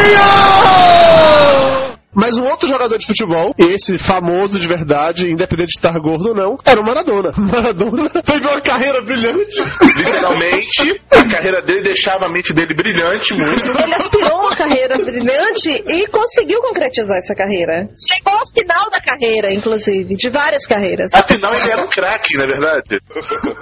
[2.17, 6.36] Mas um outro jogador de futebol, esse famoso de verdade, independente de estar gordo ou
[6.36, 7.32] não, era o Maradona.
[7.38, 9.62] Maradona teve uma carreira brilhante.
[9.95, 13.84] Literalmente, a carreira dele deixava a mente dele brilhante muito.
[13.84, 17.88] Ele aspirou uma carreira brilhante e conseguiu concretizar essa carreira.
[17.95, 21.13] Chegou ao final da carreira, inclusive, de várias carreiras.
[21.13, 22.99] Afinal, ele era um craque, na é verdade.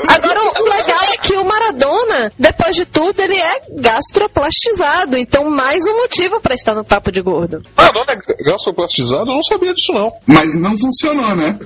[0.08, 5.18] Agora, o legal é que o Maradona, depois de tudo, ele é gastroplastizado.
[5.18, 7.62] Então, mais um motivo pra estar no Papo de Gordo.
[7.76, 10.08] Maradona é gastroplastizado, eu não sabia disso não.
[10.28, 11.58] Mas não funcionou, né?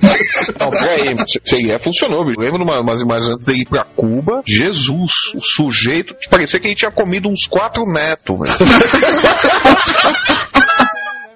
[0.58, 2.20] Não, peraí, é, funcionou.
[2.20, 4.42] Eu lembro de umas imagens antes dele ir pra Cuba.
[4.46, 8.54] Jesus, o sujeito que parecia que ele tinha comido uns quatro netos, velho.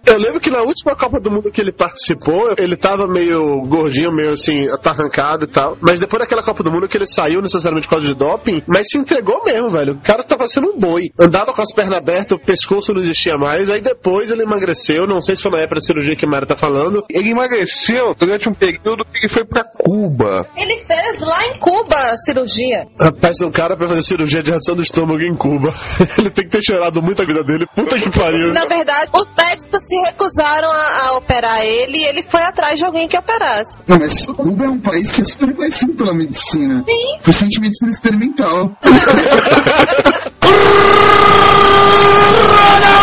[0.06, 4.12] Eu lembro que na última Copa do Mundo que ele participou, ele tava meio gordinho,
[4.12, 5.78] meio assim, atarrancado e tal.
[5.80, 8.88] Mas depois daquela Copa do Mundo que ele saiu necessariamente por causa de doping, mas
[8.90, 9.94] se entregou mesmo, velho.
[9.94, 11.10] O cara tava sendo um boi.
[11.18, 13.70] Andava com as pernas abertas, o pescoço não existia mais.
[13.70, 16.46] Aí depois ele emagreceu, não sei se foi na época da cirurgia que a Mara
[16.46, 17.02] tá falando.
[17.08, 20.46] Ele emagreceu durante um período que ele foi pra Cuba.
[20.56, 22.86] Ele fez lá em Cuba a cirurgia.
[23.00, 25.72] Rapaz, um cara pra fazer cirurgia de redução do estômago em Cuba.
[26.18, 27.66] ele tem que ter cheirado muito a vida dele.
[27.74, 28.52] Puta que pariu.
[28.52, 32.84] Na verdade, os médicos se recusaram a, a operar ele e ele foi atrás de
[32.84, 33.80] alguém que operasse.
[33.86, 36.82] Não, mas Cuba é um país que é super conhecido pela medicina.
[36.84, 37.18] Sim.
[37.22, 38.76] Principalmente medicina experimental.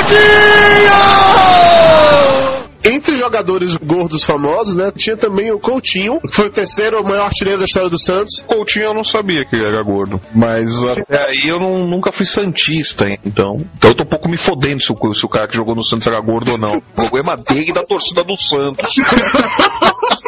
[0.02, 0.81] Entre
[3.42, 4.92] jogadores gordos famosos, né?
[4.96, 8.42] Tinha também o Coutinho, que foi o terceiro maior artilheiro da história do Santos.
[8.48, 10.20] Coutinho eu não sabia que ele era gordo.
[10.34, 13.58] Mas até aí eu não- nunca fui Santista, hein, então.
[13.78, 15.84] Então eu tô um pouco me fodendo se o, se o cara que jogou no
[15.84, 16.78] Santos era gordo ou não.
[16.78, 18.88] O problema dele e da torcida do Santos.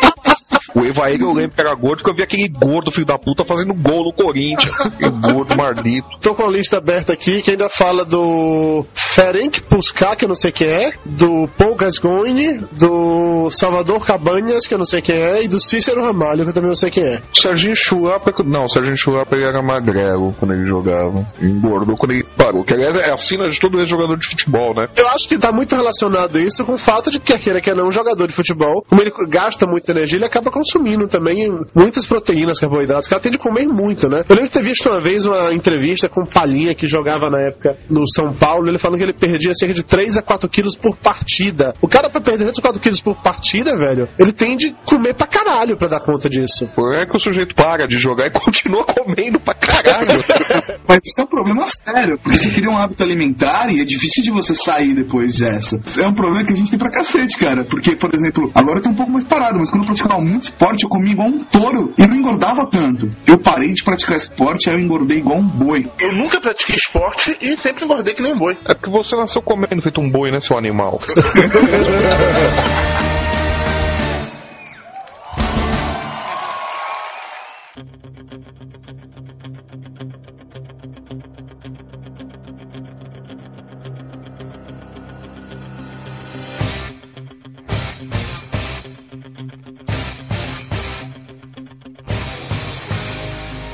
[0.75, 3.45] O Evair eu lembro que era gordo porque eu vi aquele gordo filho da puta
[3.45, 4.81] fazendo gol no Corinthians.
[4.81, 6.07] Aquele gordo mardito.
[6.21, 10.35] Tô com a lista aberta aqui, que ainda fala do Ferenc Puskas, que eu não
[10.35, 15.43] sei quem é, do Paul Gascoigne, do Salvador Cabanhas, que eu não sei quem é,
[15.43, 17.21] e do Cícero Ramalho, que eu também não sei quem é.
[17.31, 21.25] O Serginho Chulapa, não, o Serginho Chulapa ele era magrelo quando ele jogava.
[21.41, 22.63] Engordou quando ele parou.
[22.63, 24.85] Que aliás é a sina de todo ex-jogador de futebol, né?
[24.95, 27.87] Eu acho que tá muito relacionado isso com o fato de que, queira que não,
[27.87, 32.59] um jogador de futebol, como ele gasta muita energia, ele acaba consumindo também muitas proteínas,
[32.59, 34.23] carboidratos, que ela tem de comer muito, né?
[34.27, 37.39] Eu lembro de ter visto uma vez uma entrevista com o Palinha, que jogava na
[37.39, 40.75] época no São Paulo, ele falando que ele perdia cerca de 3 a 4 quilos
[40.75, 41.73] por partida.
[41.81, 45.13] O cara, pra perder 3 a 4 quilos por partida, velho, ele tem de comer
[45.15, 46.67] pra caralho pra dar conta disso.
[46.73, 50.23] Por é que o sujeito para de jogar e continua comendo pra caralho.
[50.87, 54.23] Mas isso é um problema sério, porque você cria um hábito alimentar e é difícil
[54.23, 55.81] de você sair depois dessa.
[56.01, 57.63] É um problema que a gente tem pra cacete, cara.
[57.63, 60.52] Porque, por exemplo, agora eu tô um pouco mais parado, mas quando eu praticava muito
[60.53, 63.09] esporte, eu comia igual um touro e não engordava tanto.
[63.25, 65.89] Eu parei de praticar esporte, aí eu engordei igual um boi.
[65.99, 68.55] Eu nunca pratiquei esporte e sempre engordei que nem um boi.
[68.65, 70.99] É porque você nasceu comendo feito um boi, né, seu animal?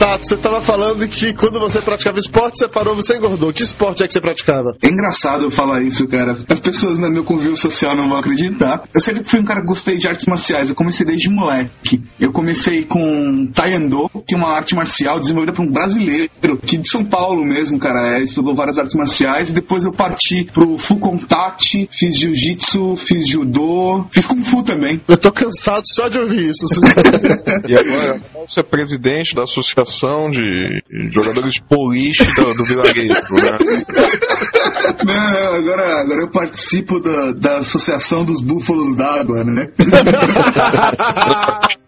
[0.10, 3.54] Tato, você tava falando que quando você praticava esporte, você parou, você engordou.
[3.54, 4.76] Que esporte é que você praticava?
[4.82, 6.36] É engraçado eu falar isso, cara.
[6.50, 8.86] As pessoas no meu convívio social não vão acreditar.
[8.92, 10.70] Eu sempre fui um cara que gostei de artes marciais.
[10.70, 12.02] Eu comecei desde moleque.
[12.20, 16.32] Eu comecei com Taekwondo, que é uma arte marcial desenvolvida por um brasileiro,
[16.66, 18.18] que de São Paulo mesmo, cara.
[18.18, 19.52] É, estudou várias artes marciais.
[19.52, 25.00] E depois eu parti pro Full Contact, fiz Jiu-Jitsu, fiz Judô, fiz Kung Fu também.
[25.08, 26.66] Eu tô cansado só de ouvir isso.
[27.68, 29.99] E agora você é presidente da Associação
[30.32, 30.82] de
[31.14, 33.58] Jogadores de Boliche do, do Vilarejo, né?
[35.06, 39.68] Não, agora, agora eu participo da, da Associação dos Búfalos d'Água, né?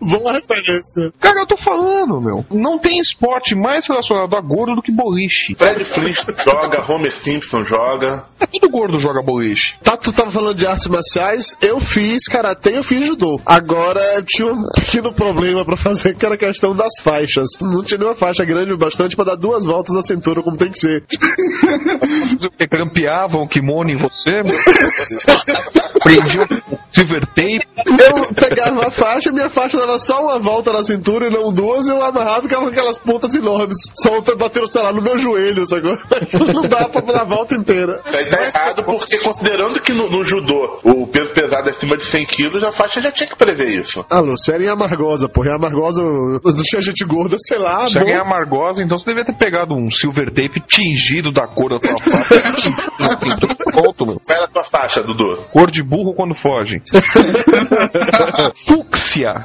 [0.01, 1.13] Boa referência.
[1.19, 2.45] Cara, eu tô falando, meu.
[2.51, 5.53] Não tem esporte mais relacionado a gordo do que boliche.
[5.55, 8.25] Fred Flintstone joga, Homer Simpson joga.
[8.51, 9.75] Todo gordo joga boliche.
[9.83, 13.39] Tato tava falando de artes marciais, eu fiz karatê e eu fiz judô.
[13.45, 17.49] Agora tinha um pequeno problema pra fazer, que era a questão das faixas.
[17.61, 20.71] Não tinha nenhuma faixa grande o bastante pra dar duas voltas na cintura, como tem
[20.71, 21.03] que ser.
[22.31, 22.67] Mas o que?
[22.67, 24.57] Grampeavam o kimono em você, meu?
[26.01, 26.45] Prendiam
[26.91, 27.61] silver tape.
[27.85, 31.87] Eu pegava a faixa, minha faixa dava só uma volta na cintura e não duas,
[31.87, 35.91] eu amarrava com aquelas pontas enormes, solta, batendo, sei lá, no meu joelho, sacou?
[36.53, 38.01] Não dá pra dar a volta inteira.
[38.05, 42.03] Aí tá errado porque considerando que no, no judô o peso pesado é acima de
[42.03, 44.05] 100 quilos, a faixa já tinha que prever isso.
[44.09, 45.49] Ah, Lúcio, era em Amargosa, porra.
[45.49, 47.87] Em Amargosa não tinha gente gorda, sei lá.
[47.87, 51.69] Se alguém é amargosa, então você devia ter pegado um silver tape tingido da cor
[51.69, 52.71] da tua faixa.
[53.73, 54.19] Ponto, meu.
[54.25, 55.37] Qual era a tua faixa, Dudu?
[55.51, 56.81] Cor de burro quando foge.
[58.67, 59.43] Fúcsia.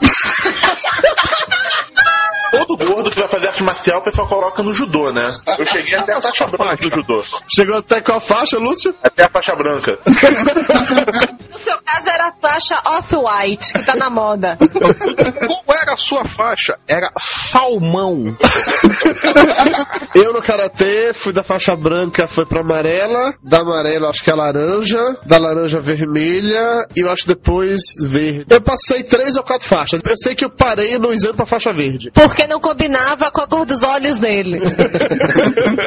[2.50, 5.34] Todo gordo que vai fazer arte marcial, o pessoal coloca no judô, né?
[5.58, 7.22] Eu cheguei até a faixa branca do judô.
[7.48, 8.94] Chegou até com a faixa, Lúcio?
[9.02, 9.98] Até a faixa branca.
[10.06, 14.56] No seu caso era a faixa off-white, que tá na moda.
[15.86, 16.74] Era a sua faixa?
[16.88, 18.36] Era salmão.
[20.16, 24.34] Eu no karatê fui da faixa branca, foi pra amarela, da amarela acho que é
[24.34, 28.46] laranja, da laranja vermelha e eu acho depois verde.
[28.50, 30.00] Eu passei três ou quatro faixas.
[30.04, 32.10] Eu sei que eu parei no exame pra faixa verde.
[32.12, 34.60] Porque não combinava com a cor dos olhos dele.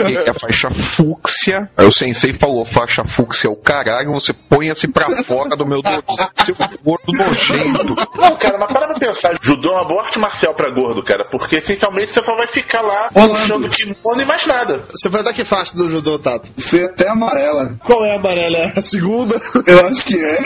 [0.10, 1.70] E a faixa fúcsia.
[1.78, 5.82] Aí o sensei falou: faixa fúcsia é o caralho, você ponha-se pra fora do meu
[5.82, 6.30] dorso.
[6.46, 7.96] Seu gordo nojento.
[8.18, 9.34] Não, cara, mas para pra pensar.
[9.42, 12.82] Judô é uma boa arte marcial pra gordo, cara, porque essencialmente você só vai ficar
[12.82, 13.34] lá Rolando.
[13.34, 14.84] puxando kimono e mais nada.
[14.92, 16.48] Você foi até que faixa do judô, Tato?
[16.60, 17.76] Foi até amarela.
[17.84, 18.58] Qual é a amarela?
[18.58, 19.42] É a segunda?
[19.66, 20.40] Eu acho que é.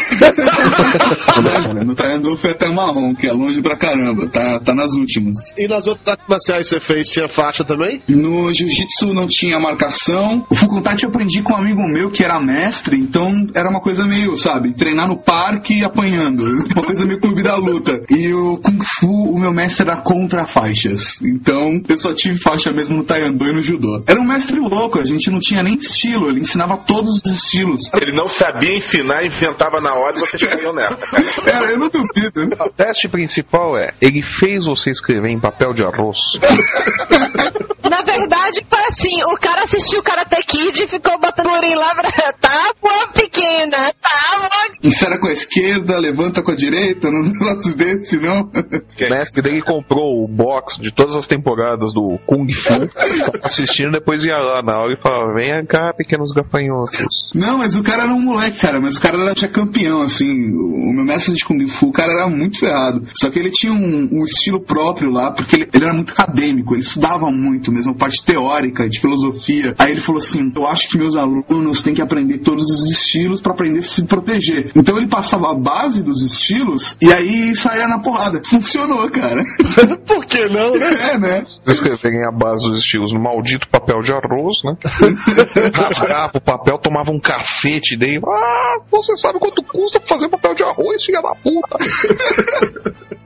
[1.83, 4.27] no Taekwondo foi até marrom, que é longe pra caramba.
[4.29, 5.53] Tá, tá nas últimas.
[5.57, 8.01] E nas outras artes marciais que você fez, tinha faixa também?
[8.07, 10.45] No jiu-jitsu não tinha marcação.
[10.49, 14.05] O Fukutate eu aprendi com um amigo meu que era mestre, então era uma coisa
[14.05, 16.43] meio, sabe, treinar no parque e apanhando.
[16.73, 18.03] Uma coisa meio clube da luta.
[18.09, 21.21] E o Kung Fu, o meu mestre era contra faixas.
[21.21, 24.03] Então eu só tive faixa mesmo no Taekwondo e no Judô.
[24.05, 27.91] Era um mestre louco, a gente não tinha nem estilo, ele ensinava todos os estilos.
[27.93, 30.97] Ele não sabia ensinar, inventava na hora e vocês caíam nela.
[31.45, 32.43] Era, eu não duvido.
[32.43, 36.17] O teste principal é: ele fez você escrever em papel de arroz?
[37.89, 41.93] Na verdade, foi assim: o cara assistiu o Karate Kid e ficou botando urim lá
[41.95, 42.13] pra.
[42.43, 44.87] Tá, pô, pequena, tá, pô.
[44.87, 48.41] Ensina com a esquerda, levanta com a direita, não negócio desse, não.
[48.41, 54.21] O mestre dele comprou o box de todas as temporadas do Kung Fu, assistindo, depois
[54.23, 57.05] ia lá na hora e falava: Vem cá, pequenos gafanhotos.
[57.33, 58.79] Não, mas o cara era um moleque, cara.
[58.81, 60.29] Mas o cara era já campeão, assim.
[60.29, 63.03] O meu mestre de Kung Fu, o cara era muito ferrado.
[63.15, 66.73] Só que ele tinha um, um estilo próprio lá, porque ele, ele era muito acadêmico,
[66.73, 69.73] ele estudava muito mesmo, parte teórica, de filosofia.
[69.79, 73.41] Aí ele falou assim: Eu acho que meus alunos têm que aprender todos os estilos
[73.41, 74.71] para aprender a se proteger.
[74.75, 78.41] Então ele passava a base dos estilos e aí saía na porrada.
[78.43, 79.43] Funcionou, cara.
[80.05, 81.13] Por que não, né?
[81.13, 81.45] É, né?
[81.67, 84.75] Escreverem a base dos estilos no maldito papel de arroz, né?
[85.73, 88.21] Rasgava o papel, tomava um cacete dele.
[88.27, 91.77] Ah, você sabe quanto custa fazer papel de arroz, filha da puta?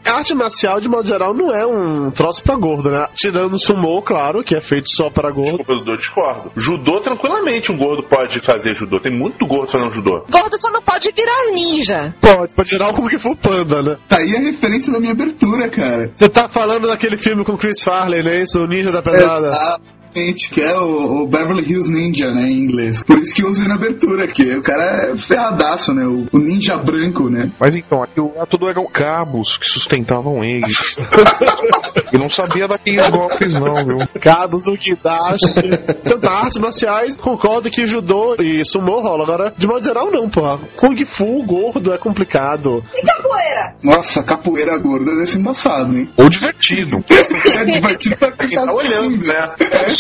[0.05, 3.05] A arte marcial, de modo geral, não é um troço pra gordo, né?
[3.15, 5.57] Tirando o sumô, claro, que é feito só para gordo.
[5.57, 6.51] Desculpa, Dudu, eu discordo.
[6.55, 8.99] Judô, tranquilamente, um gordo pode fazer judô.
[8.99, 10.23] Tem muito gordo fazendo judô.
[10.29, 12.15] Gordo só não pode virar ninja.
[12.19, 13.97] Pode, pode tirar o como que for panda, né?
[14.07, 16.11] Tá aí a referência da minha abertura, cara.
[16.13, 18.41] Você tá falando daquele filme com Chris Farley, né?
[18.41, 19.47] Isso, o Ninja da Pesada.
[19.47, 23.03] Exatamente, que é o, o Beverly Hills Ninja, né, em inglês.
[23.03, 26.39] Por isso que eu usei na abertura, que o cara é ferradaço, né, o, o
[26.39, 27.51] ninja branco, né.
[27.59, 30.61] Mas então, aqui o tudo eram cabos que sustentavam ele.
[32.13, 33.97] e não sabia daqueles golpes, não, viu?
[34.21, 35.61] Cabos, o Kidashi.
[36.03, 39.23] Tanto artes marciais, concordo que judô e sumô rola.
[39.23, 40.59] Agora, de modo geral, não, porra.
[40.75, 42.83] Kung Fu, gordo, é complicado.
[42.95, 43.75] E capoeira?
[43.83, 46.09] Nossa, capoeira gorda deve ser embaçado, hein.
[46.17, 46.97] Ou divertido.
[47.57, 49.55] É divertido pra quem Quem tá olhando, né?
[49.59, 49.95] É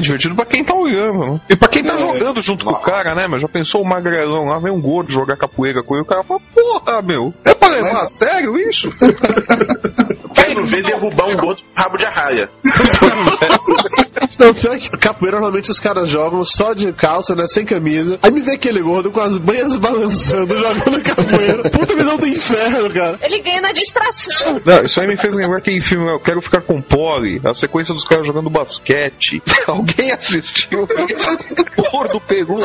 [0.00, 1.40] divertido pra quem tá olhando, né?
[1.50, 3.26] E pra quem tá jogando junto com o cara, né?
[3.26, 6.22] Mas já pensou o magrelão lá, vem um gordo jogar capoeira com ele, o cara
[6.22, 8.88] fala, porra, meu, é pra levar a sério isso?
[10.34, 12.48] Quero ver derrubar um gordo com rabo de arraia.
[14.38, 17.46] Não, pior é que capoeira normalmente os caras jogam só de calça, né?
[17.48, 18.18] Sem camisa.
[18.22, 21.62] Aí me vê aquele gordo com as banhas balançando, jogando capoeira.
[21.70, 23.18] Puta visão do inferno, cara.
[23.22, 24.60] Ele ganha na distração.
[24.64, 27.92] Não, isso aí me fez lembrar aquele filme, Eu Quero Ficar com Polly, a sequência
[27.92, 29.42] dos caras jogando basquete.
[29.66, 30.82] Alguém assistiu?
[30.82, 32.58] O gordo pegou,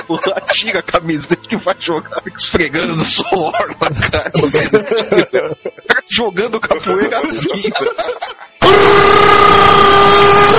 [0.51, 5.57] tira a camiseta e vai jogar, fica esfregando suor na cara.
[5.65, 7.49] O cara jogando capoeira assim.
[8.65, 8.73] 음~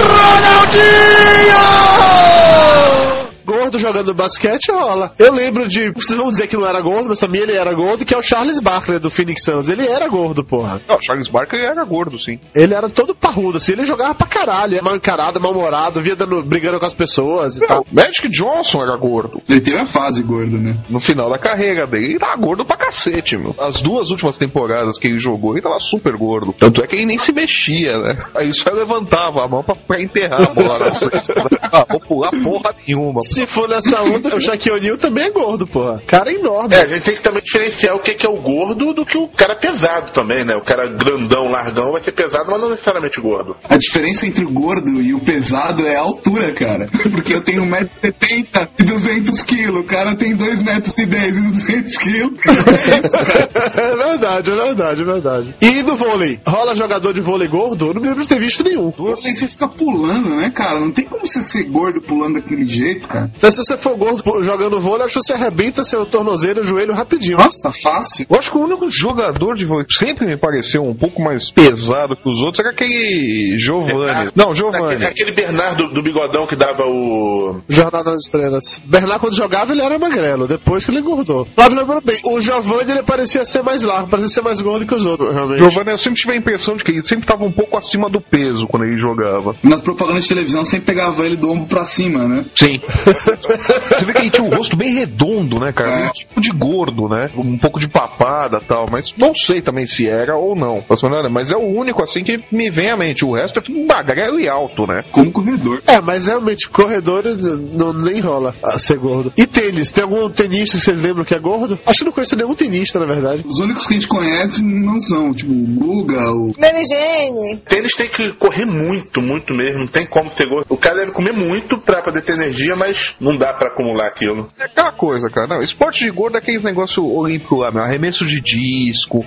[0.04, 1.56] 놀러
[2.00, 3.23] 오.
[3.44, 5.12] Gordo jogando basquete rola.
[5.18, 5.90] Eu lembro de.
[5.92, 8.22] Vocês vão dizer que não era gordo, mas também ele era gordo, que é o
[8.22, 9.68] Charles Barkley do Phoenix Suns.
[9.68, 10.80] Ele era gordo, porra.
[10.88, 12.38] Não, Charles Barkley era gordo, sim.
[12.54, 13.72] Ele era todo parrudo, assim.
[13.72, 14.82] Ele jogava pra caralho.
[14.82, 17.86] Mal encarado, mal-humorado, via dando, brigando com as pessoas e Não, tal.
[17.92, 19.42] Magic Johnson era gordo.
[19.48, 20.74] Ele teve a fase gordo, né.
[20.88, 23.54] No final da carreira dele, ele tava gordo pra cacete, meu.
[23.60, 26.54] As duas últimas temporadas que ele jogou, ele tava super gordo.
[26.58, 28.16] Tanto é que ele nem se mexia, né?
[28.36, 30.92] Aí só levantava a mão pra, pra enterrar a bola.
[31.72, 33.20] ah, vou pular porra nenhuma.
[33.34, 36.00] Se for nessa onda, o Shaquille O'Neal também é gordo, porra.
[36.06, 36.72] Cara enorme.
[36.72, 39.18] É, a gente tem que também diferenciar o que que é o gordo do que
[39.18, 40.54] o cara pesado também, né?
[40.54, 43.56] O cara grandão, largão vai ser pesado, mas não necessariamente gordo.
[43.68, 46.88] A diferença entre o gordo e o pesado é a altura, cara.
[47.10, 49.80] Porque eu tenho 1,70m e 200kg.
[49.80, 52.38] O cara tem 2,10m e 200kg.
[53.76, 55.54] é verdade, é verdade, é verdade.
[55.60, 56.38] E no vôlei?
[56.46, 57.86] Rola jogador de vôlei gordo?
[57.88, 58.90] Eu não me lembro de ter visto nenhum.
[58.90, 60.78] Vôlei você fica pulando, né, cara?
[60.78, 63.23] Não tem como você ser gordo pulando daquele jeito, cara.
[63.36, 66.64] Então, se você for gordo jogando vôlei, acho que você arrebenta seu tornozelo e o
[66.64, 67.38] joelho rapidinho.
[67.38, 68.26] Nossa, fácil.
[68.28, 71.50] Eu acho que o único jogador de vôlei que sempre me pareceu um pouco mais
[71.50, 74.30] pesado que os outros era aquele Giovanni.
[74.34, 74.94] Não, Giovanni.
[74.94, 77.60] Aquele, aquele Bernardo do bigodão que dava o.
[77.68, 78.80] Jornada das Estrelas.
[78.84, 80.46] Bernard, quando jogava, ele era magrelo.
[80.46, 81.46] Depois que ele engordou.
[81.54, 82.20] Flávio lembrou bem.
[82.24, 85.58] O Giovanni, ele parecia ser mais largo, parecia ser mais gordo que os outros, realmente.
[85.58, 88.20] Giovanni, eu sempre tive a impressão de que ele sempre estava um pouco acima do
[88.20, 89.54] peso quando ele jogava.
[89.62, 92.44] Nas propagandas de televisão sempre pegava ele do ombro pra cima, né?
[92.56, 92.80] Sim.
[93.14, 96.10] Você vê que ele tinha um rosto bem redondo, né, cara?
[96.10, 97.26] Tipo de gordo, né?
[97.36, 100.82] Um pouco de papada tal, mas não sei também se era ou não.
[101.30, 103.24] Mas é o único assim que me vem à mente.
[103.24, 105.02] O resto é tudo magrelo e alto, né?
[105.10, 105.82] Como corredor.
[105.86, 107.36] É, mas realmente, corredores
[107.74, 109.32] não, nem rola a ser gordo.
[109.36, 109.90] E tênis?
[109.90, 111.78] Tem algum tenista que vocês lembram que é gordo?
[111.86, 113.42] Acho que não conheço nenhum tenista, na verdade.
[113.46, 116.52] Os únicos que a gente conhece não são, tipo, o Guga, o.
[116.58, 117.56] Mary Jane.
[117.66, 119.80] Tênis tem que correr muito, muito mesmo.
[119.80, 120.66] Não tem como ser gordo.
[120.68, 124.48] O cara deve comer muito pra poder ter energia, mas não dá pra acumular aquilo.
[124.58, 125.46] É aquela coisa, cara.
[125.46, 127.82] Não, esporte de gordo é aqueles negócio olímpico lá, meu.
[127.82, 129.24] Arremesso de disco,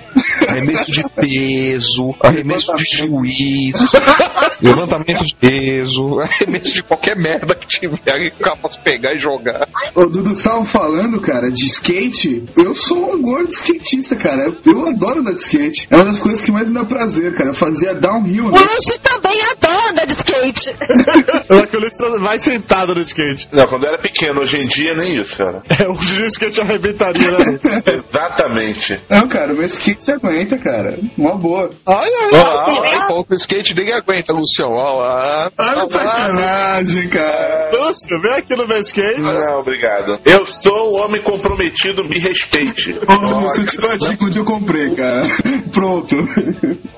[0.48, 3.76] arremesso de peso, arremesso de juiz,
[4.60, 9.66] levantamento de peso, arremesso de qualquer merda que tiver e capaz de pegar e jogar.
[9.94, 12.44] O Dudu tava falando, cara, de skate.
[12.56, 14.44] Eu sou um gordo skatista, cara.
[14.44, 15.88] Eu, eu adoro andar de skate.
[15.90, 17.50] É uma das coisas que mais me dá prazer, cara.
[17.50, 18.58] Eu fazia downhill, né?
[18.76, 20.27] Você também adora andar de skate.
[21.48, 23.48] O Luiz vai sentado no skate.
[23.52, 25.62] Não, quando eu era pequeno, hoje em dia nem isso, cara.
[25.68, 27.58] É, hoje em dia o skate arrebentaria, né?
[28.08, 29.00] Exatamente.
[29.08, 30.98] Não, cara, o meu skate se aguenta, cara.
[31.16, 31.70] Uma boa.
[31.86, 34.70] Olha olha lá, o skate ninguém aguenta, Lucião.
[34.70, 35.50] Olha lá.
[35.58, 37.70] Olha Olha sacanagem, cara.
[37.72, 39.20] Lúcio, vem aqui no meu skate.
[39.20, 40.20] Não, obrigado.
[40.24, 42.92] Eu sou o homem comprometido, me respeite.
[42.92, 45.26] Ô, Lúcio, eu te dou a dica onde eu comprei, cara.
[45.72, 46.16] Pronto.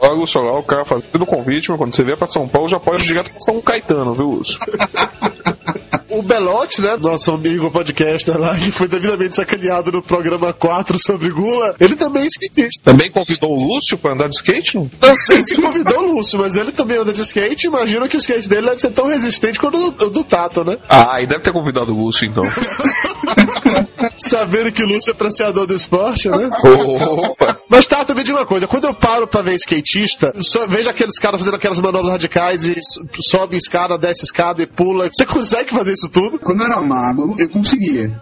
[0.01, 3.11] Olha, Lúcio, o cara fazendo convite, mas quando você vier pra São Paulo, já pode
[3.11, 4.59] ir direto pra São Caetano, viu, Lúcio?
[6.13, 11.31] O Belote, né, nosso amigo podcaster lá, que foi devidamente sacaneado no programa 4 sobre
[11.31, 12.91] Gula, ele também é skatista.
[12.91, 14.91] Também convidou o Lúcio pra andar de skate, não?
[15.01, 17.69] Não sei se convidou o Lúcio, mas ele também anda de skate.
[17.69, 20.79] Imagino que o skate dele deve ser tão resistente quanto o do, do Tato, né?
[20.89, 22.43] Ah, e deve ter convidado o Lúcio, então.
[24.19, 26.51] Sabendo que o Lúcio é apreciador do esporte, né?
[26.67, 27.60] Opa!
[27.71, 31.17] Mas tá, também digo uma coisa, quando eu paro pra ver skatista, só vejo aqueles
[31.21, 32.75] caras fazendo aquelas manobras radicais e
[33.23, 35.09] sobe escada, desce escada e pula.
[35.11, 36.41] Você consegue fazer isso tudo?
[36.41, 38.11] Quando eu era magro, eu conseguia.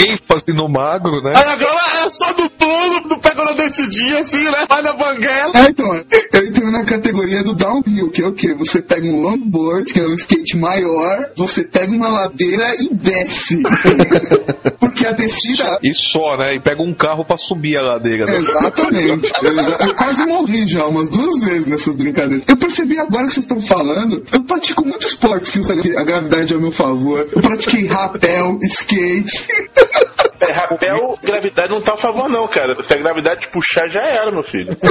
[0.00, 1.32] ênfase no magro, né?
[1.36, 4.64] Aí agora é só do pulo, não pega no descidinho assim, né?
[4.66, 5.52] Vai na banguela.
[5.54, 8.54] É, então, eu entrei na categoria do downhill, que é o quê?
[8.54, 13.62] Você pega um longboard, que é um skate maior, você pega uma ladeira e desce.
[14.80, 15.78] Porque a descida.
[15.82, 16.54] E só, né?
[16.56, 18.24] E pega um carro pra subir a ladeira.
[18.24, 18.36] né?
[18.36, 19.30] Exatamente.
[19.80, 22.44] Eu, quase morri já umas duas vezes nessas brincadeiras.
[22.48, 26.60] Eu percebi agora que vocês estão falando, eu pratico muitos esportes que a gravidade ao
[26.60, 27.28] meu favor.
[27.32, 29.46] Eu pratiquei rapel, skate.
[30.40, 32.80] É, rapel, gravidade não tá a favor, não, cara.
[32.82, 34.76] Se a gravidade te puxar, já era, meu filho.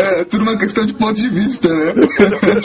[0.00, 1.92] É, tudo uma questão de ponto de vista, né?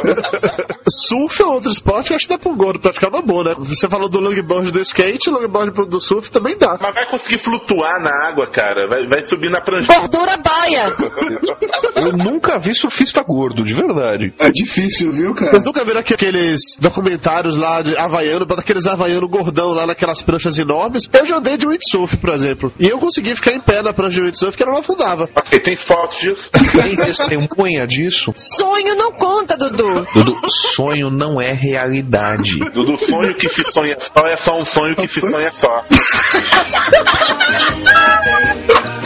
[0.88, 3.56] Surf é outro esporte, eu acho que dá pro gordo praticar uma boa, né?
[3.58, 6.78] Você falou do longboard do skate, longboard do surf também dá.
[6.80, 8.88] Mas vai conseguir flutuar na água, cara.
[8.88, 9.92] Vai, vai subir na prancha.
[9.94, 10.86] Gordura baia.
[11.96, 14.34] Eu nunca vi surfista gordo, de verdade.
[14.40, 15.52] É difícil, viu, cara?
[15.52, 20.58] Vocês nunca viram aqueles documentários lá de Havaiano, bota aqueles Havaiano gordão lá naquelas pranchas
[20.60, 21.10] enormes?
[21.12, 22.74] Eu já andei de windsurf, por exemplo.
[22.80, 25.30] E eu consegui ficar em pé na prancha de windsurf que ela não afundava.
[25.36, 26.50] Ok, tem fotos disso.
[26.82, 28.34] Tem testemunha disso?
[28.36, 30.04] Sonho não conta, Dudu.
[30.14, 32.58] Dudu, sonho não é realidade.
[32.58, 35.86] Do sonho que se sonha só é só um sonho que se sonha só.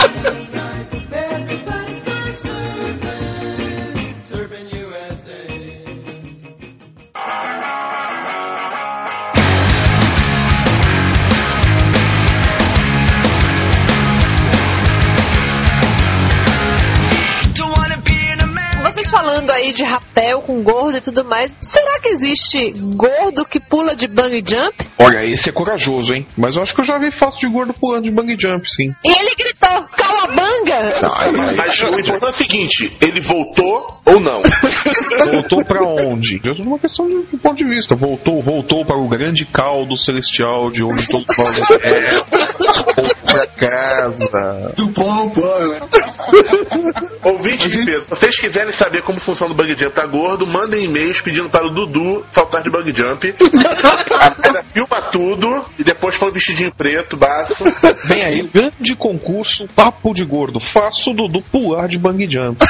[19.50, 23.96] Falando aí de rapel com gordo e tudo mais, será que existe gordo que pula
[23.96, 24.88] de bungee jump?
[25.00, 26.26] Olha, esse é corajoso, hein?
[26.38, 28.94] Mas eu acho que eu já vi foto de gordo pulando de bungee jump, sim.
[29.04, 31.00] E ele gritou, calabanga!
[31.04, 34.42] Ai, Mas o importante é o seguinte: ele voltou ou não?
[35.32, 36.42] Voltou pra onde?
[36.46, 37.96] É uma questão de, de ponto de vista.
[37.96, 42.99] Voltou, voltou para o grande caldo celestial de onde todo mundo é.
[43.60, 44.74] Casa.
[44.76, 45.80] Do pão, pão, né?
[47.24, 50.86] Ouvinte de peso, se vocês quiserem saber como funciona o bug jump pra gordo, mandem
[50.86, 53.34] e-mails pedindo para o Dudu saltar de bug jump.
[54.20, 57.64] A filma tudo e depois põe um vestidinho preto, básico.
[58.06, 60.60] Vem aí, grande concurso, papo de gordo.
[60.74, 62.58] Faço o Dudu pular de bungee jump.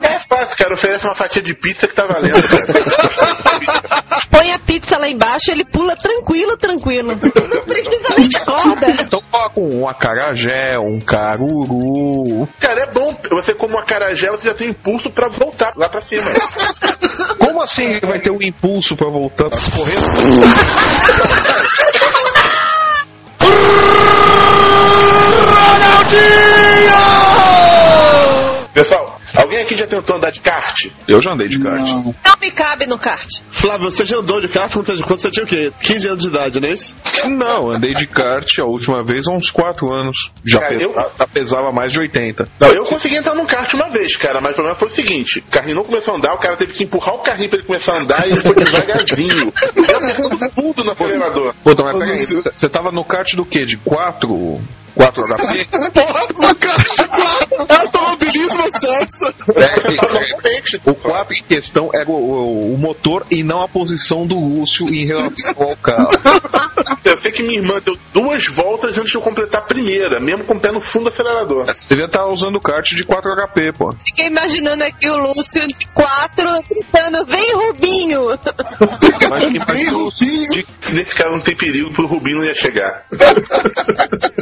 [0.00, 0.74] É fácil, cara.
[0.74, 4.02] Oferece uma fatia de pizza que tá valendo, cara.
[4.30, 7.12] Põe a pizza lá embaixo ele pula tranquilo, tranquilo.
[7.12, 8.86] Não precisa nem de corda.
[9.00, 12.46] Então coloca um acarajé, um caruru.
[12.60, 13.16] Cara, é bom.
[13.30, 16.24] Você como uma carajé, você já tem impulso pra voltar lá pra cima.
[17.38, 20.02] Como assim vai ter um impulso pra voltar correndo?
[28.72, 30.86] Pessoal, Alguém aqui já tentou andar de kart?
[31.08, 31.80] Eu já andei de kart.
[31.80, 33.28] Não, não me cabe no kart.
[33.50, 35.72] Flávio, você já andou de kart quando você, quando você tinha o quê?
[35.82, 36.96] 15 anos de idade, não é isso?
[37.28, 40.30] Não, andei de kart a última vez há uns 4 anos.
[40.44, 40.94] Já, cara, pesa, eu...
[40.94, 42.44] já pesava mais de 80.
[42.60, 45.38] Não, eu consegui entrar num kart uma vez, cara, mas o problema foi o seguinte:
[45.40, 47.66] o carrinho não começou a andar, o cara teve que empurrar o carrinho pra ele
[47.66, 49.52] começar a andar e ele foi devagarzinho.
[49.76, 51.54] Eu tudo no acelerador.
[51.62, 53.64] Pô, então, mas pega aí, você tava no kart do quê?
[53.64, 54.60] De 4?
[54.94, 55.66] 4 HP?
[55.92, 57.80] Porra, no kart de 4!
[57.80, 59.08] Automobilismo 7!
[59.28, 59.52] isso.
[59.52, 64.26] É, é, o quarto em questão é o, o, o, motor e não a posição
[64.26, 66.10] do Lúcio em relação ao carro.
[67.04, 70.44] Eu sei que minha irmã deu duas voltas antes de eu completar a primeira, mesmo
[70.44, 71.66] com o pé no fundo do acelerador.
[71.66, 73.90] Você devia estar usando o kart de 4 HP, pô.
[74.04, 78.22] Fiquei imaginando aqui o Lúcio de 4 gritando: vem Rubinho!
[79.28, 80.04] Mas que passou.
[80.04, 80.64] Rubinho!
[80.92, 83.04] Nesse caso não tem perigo pro Rubinho não ia chegar.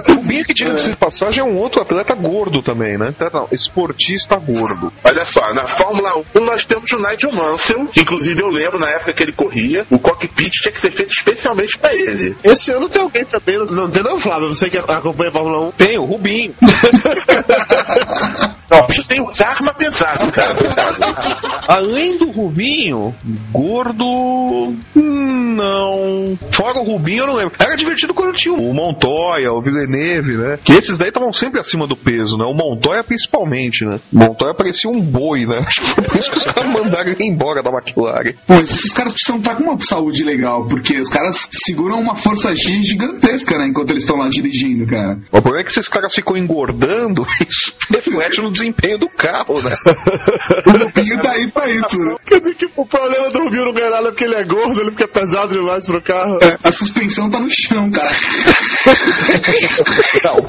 [0.09, 0.91] Rubinho que tinha é.
[0.91, 3.15] de passagem é um outro atleta gordo também, né?
[3.53, 4.70] Esportista gordo.
[5.05, 8.89] Olha só, na Fórmula 1 nós temos o Nigel Mansell, que inclusive eu lembro na
[8.91, 12.37] época que ele corria, o cockpit tinha que ser feito especialmente pra ele.
[12.45, 14.49] Esse ano tem alguém também, não- não tem não, Flávio?
[14.49, 15.73] Você que acompanha a Fórmula 1?
[15.73, 16.55] Tem o Rubinho.
[18.73, 20.55] Ó, o bicho tem arma pesado, cara.
[21.69, 23.15] Além do Rubinho,
[23.53, 24.75] gordo.
[24.95, 26.39] Não.
[26.55, 27.55] Fora o Rubinho, eu não lembro.
[27.59, 30.59] Era divertido quando tinha o Montoya, o Villeneuve, né?
[30.65, 32.45] Que esses daí estavam sempre acima do peso, né?
[32.45, 33.99] O Montoya principalmente, né?
[34.13, 35.65] Montoya parecia um boi, né?
[35.67, 38.35] Acho que foi por isso que os caras mandaram ele embora da McLaren.
[38.47, 42.55] Pô, esses caras precisam estar com uma saúde legal, porque os caras seguram uma força
[42.55, 45.19] G gigantesca, né, enquanto eles estão lá dirigindo, cara.
[45.33, 49.75] O problema é que esses caras ficam engordando, isso reflete no desempenho do carro, né?
[50.67, 52.17] O Rubinho tá aí pra isso, né?
[52.77, 55.53] O problema do Rubinho não ganhar nada é porque ele é gordo, ele fica pesado
[55.53, 56.39] demais pro carro.
[56.43, 58.11] É, a suspensão tá no chão, cara.
[60.25, 60.45] Não,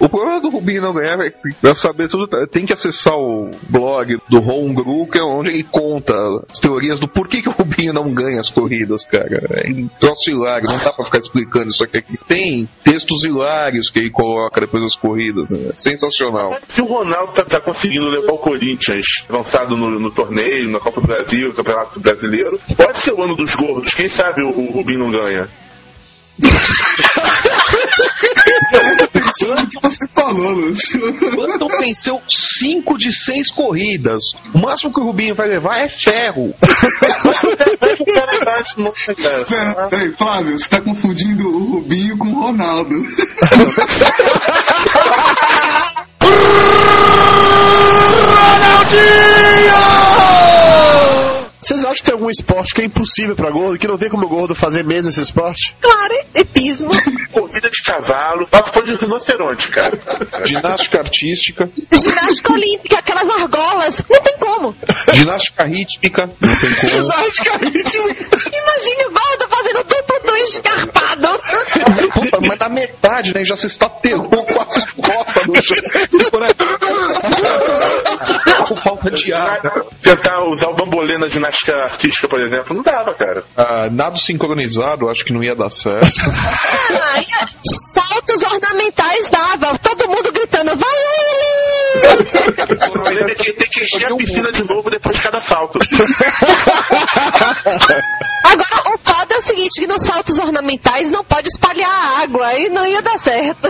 [0.00, 3.50] o- problema do Rubinho não ganhar é que pra saber tudo, tem que acessar o
[3.68, 6.12] blog do Ron Grucker, onde ele conta
[6.50, 9.40] as teorias do porquê que o Rubinho não ganha as corridas, cara.
[9.64, 12.02] É um troço hilário, não dá pra ficar explicando isso aqui.
[12.26, 15.72] Tem textos hilários que ele coloca depois das corridas, né?
[15.74, 16.56] Sensacional.
[16.68, 21.00] Se o Ronaldo tá, tá conseguindo levar o Corinthians avançado no, no torneio, na Copa
[21.00, 23.94] do Brasil, no Campeonato Brasileiro, pode ser o ano dos gordos.
[23.94, 25.48] Quem sabe o, o Rubinho não ganha?
[29.12, 31.00] Pensando no que você falou, Lúcio.
[31.36, 32.20] Landon venceu
[32.60, 34.22] 5 de 6 corridas.
[34.54, 36.54] O máximo que o Rubinho vai levar é ferro.
[39.46, 42.94] Pera- Peraí, Flávio, você tá confundindo o Rubinho com o Ronaldo.
[48.88, 49.27] Vocês
[52.02, 54.84] tem algum esporte que é impossível pra gordo, que não tem como o gordo fazer
[54.84, 55.74] mesmo esse esporte?
[55.80, 56.90] Claro, epismo.
[57.32, 59.98] Corrida de cavalo, papo foi de rinoceronte, cara.
[60.44, 64.04] Ginástica artística, Ginástica olímpica, aquelas argolas.
[64.08, 64.74] Não tem como.
[65.12, 67.08] ginástica rítmica, não tem como.
[68.08, 71.28] Imagine o gordo fazendo duplo twist escarpado.
[72.12, 73.44] Puta, mas na metade, né?
[73.44, 75.76] Já se estatelou com as costas no chão.
[76.18, 76.48] Tipo, né?
[78.66, 79.62] Com falta de ar.
[79.62, 79.70] né?
[80.02, 83.42] Tentar usar o bambolê na ginástica artística, por exemplo, não dava, cara.
[83.56, 86.06] Ah, nado sincronizado, acho que não ia dar certo.
[87.94, 89.78] Saltos ornamentais dava.
[89.78, 91.57] Todo mundo gritando, vai!
[91.98, 95.78] O problema é que tem que encher a piscina de novo depois de cada salto.
[98.44, 102.46] Agora, o foda é o seguinte, que nos saltos ornamentais não pode espalhar a água,
[102.46, 103.68] aí não ia dar certo.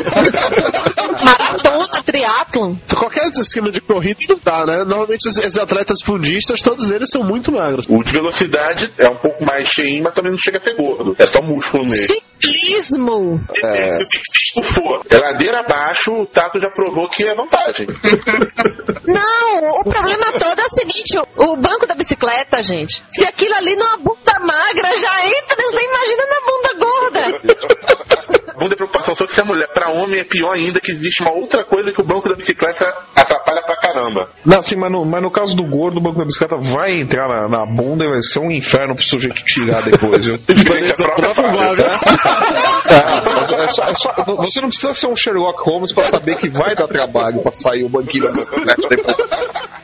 [1.24, 2.74] Maratona, triatlon.
[2.96, 4.78] Qualquer esquema de corrida não dá, né?
[4.84, 7.86] Normalmente esses atletas fundistas, todos eles são muito magros.
[7.88, 11.16] O de velocidade é um pouco mais cheinho, mas também não chega a ser gordo.
[11.18, 12.14] É só músculo mesmo.
[12.40, 13.40] Ciclismo.
[13.52, 15.02] Depende se o ciclista for.
[15.10, 17.86] É ladeira abaixo, o Tato já provou que é vantagem.
[19.06, 23.76] Não, o problema todo é o seguinte, o banco da bicicleta, gente, se aquilo ali
[23.76, 28.17] numa bunda magra já entra, você imagina na bunda gorda.
[28.58, 29.68] Bunda é preocupação só que se é mulher.
[29.72, 32.84] Pra homem é pior ainda que existe uma outra coisa que o banco da bicicleta
[33.14, 34.28] atrapalha pra caramba.
[34.44, 37.28] Não, assim, mas no, mas no caso do gordo, o banco da bicicleta vai entrar
[37.28, 40.24] na, na bunda e vai ser um inferno pro sujeito tirar depois.
[40.24, 40.38] viu?
[40.96, 41.32] Própria.
[42.88, 42.94] É,
[43.64, 46.74] é só- é só- você não precisa ser um Sherlock Holmes pra saber que vai
[46.74, 49.16] dar trabalho pra sair o banquinho da bicicleta depois.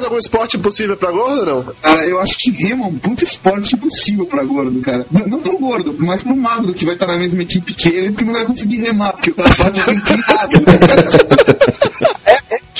[0.00, 1.74] Mais algum esporte impossível pra gordo ou não?
[1.82, 5.06] Cara, eu acho que remo é um puto esporte impossível pra gordo, cara.
[5.10, 8.08] Não, não pro gordo, mas pro magro que vai estar na mesma equipe que ele,
[8.10, 10.56] porque não vai conseguir remar, porque o cara pode ter inclinado.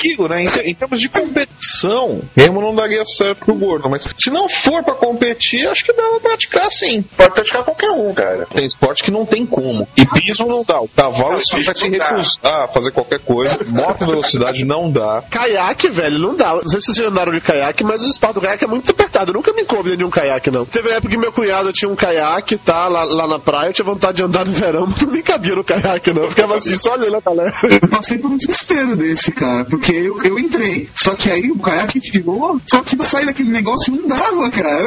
[0.01, 0.42] Aquilo, né?
[0.42, 3.88] Em, em termos de competição, remo não daria certo pro gordo.
[3.90, 7.03] Mas se não for pra competir, acho que dá pra praticar sim.
[7.16, 8.46] Pode praticar qualquer um, cara.
[8.46, 9.86] Tem esporte que não tem como.
[9.96, 10.80] Hipismo não dá.
[10.80, 12.09] O cavalo só vai se não dá.
[12.09, 13.59] recusar a fazer qualquer coisa.
[13.68, 15.22] Moto velocidade não dá.
[15.30, 16.55] Caiaque, velho, não dá.
[16.55, 18.90] Não sei se vocês já andaram de caiaque, mas o espaço do caiaque é muito
[18.90, 19.30] apertado.
[19.30, 20.64] Eu nunca me coube de um caiaque, não.
[20.64, 22.88] Teve uma época que meu cunhado tinha um caiaque, tá?
[22.88, 25.55] Lá, lá na praia, eu tinha vontade de andar no verão, mas não me cabia
[25.55, 26.24] no caiaque, não.
[26.24, 27.53] Eu ficava assim, só olhando a galera.
[27.82, 30.88] Eu passei por um desespero desse, cara, porque eu, eu entrei.
[30.95, 34.80] Só que aí o caiaque tirou, só que pra sair daquele negócio não dava, cara.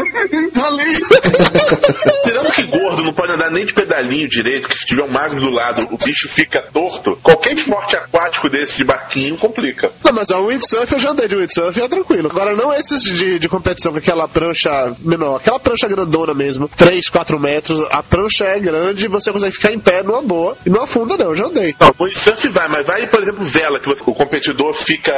[0.53, 0.93] Falei.
[2.23, 5.39] Tirando que gordo não pode andar nem de pedalinho direito, que se tiver um magro
[5.39, 7.17] do lado, o bicho fica torto.
[7.21, 9.91] Qualquer esporte aquático desse de barquinho complica.
[10.03, 12.29] Não, mas o windsurf eu já andei de windsurf e é tranquilo.
[12.31, 17.09] Agora não esses de, de competição com aquela prancha menor, aquela prancha grandona mesmo, 3,
[17.09, 20.69] 4 metros, a prancha é grande e você consegue ficar em pé numa boa e
[20.69, 21.75] não afunda não, eu já andei.
[21.79, 25.13] Não, o windsurf vai, mas vai, por exemplo, vela, que você- o competidor fica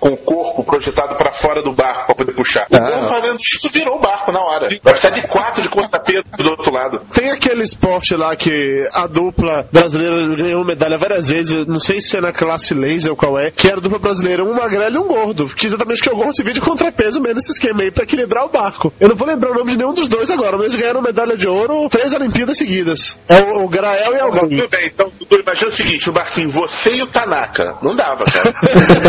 [0.00, 2.66] com o corpo projetado pra fora do barco pra poder puxar.
[2.70, 2.80] O Ah.
[2.80, 4.68] gordo fazendo isso virou o barco na hora.
[4.82, 7.00] Vai estar de quatro de contrapeso do outro lado.
[7.12, 12.16] Tem aquele esporte lá que a dupla brasileira ganhou medalha várias vezes, não sei se
[12.16, 14.98] é na classe laser ou qual é, que era a dupla brasileira, um magrelo e
[14.98, 15.46] um gordo.
[15.54, 18.50] Que exatamente que o se vê de contrapeso mesmo nesse esquema aí pra equilibrar o
[18.50, 18.92] barco.
[19.00, 21.36] Eu não vou lembrar o nome de nenhum dos dois agora, mas eles ganharam medalha
[21.36, 23.18] de ouro três Olimpíadas seguidas.
[23.28, 24.58] É o, o Grael e alguém.
[24.58, 27.78] Tudo bem, então imagina o seguinte, no barquinho, você e o Tanaka.
[27.82, 28.54] Não dava, cara.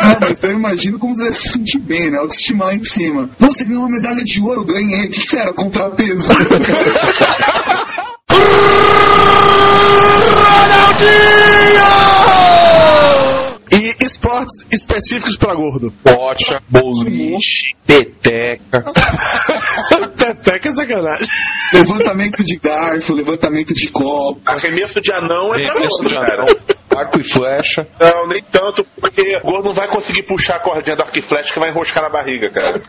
[0.00, 2.18] Ah, mas eu imagino como você se sentir bem, né?
[2.18, 3.28] Autoestima lá em cima.
[3.38, 5.06] Você ganhou uma medalha de ouro, ganhei.
[5.06, 5.52] O que, que você era?
[5.52, 6.32] Contrapeso.
[13.70, 15.92] E esportes específicos pra gordo.
[16.02, 18.84] Bocha, boliche, peteca.
[20.34, 21.28] Peteca é sacanagem.
[21.72, 24.40] levantamento de garfo, levantamento de copo.
[24.46, 26.44] Arremesso de anão é pra Arremesso gordo, cara.
[26.96, 27.86] Arco e flecha.
[28.00, 31.22] Não, nem tanto, porque o gordo não vai conseguir puxar a cordinha do arco e
[31.22, 32.80] flecha que vai enroscar na barriga, cara.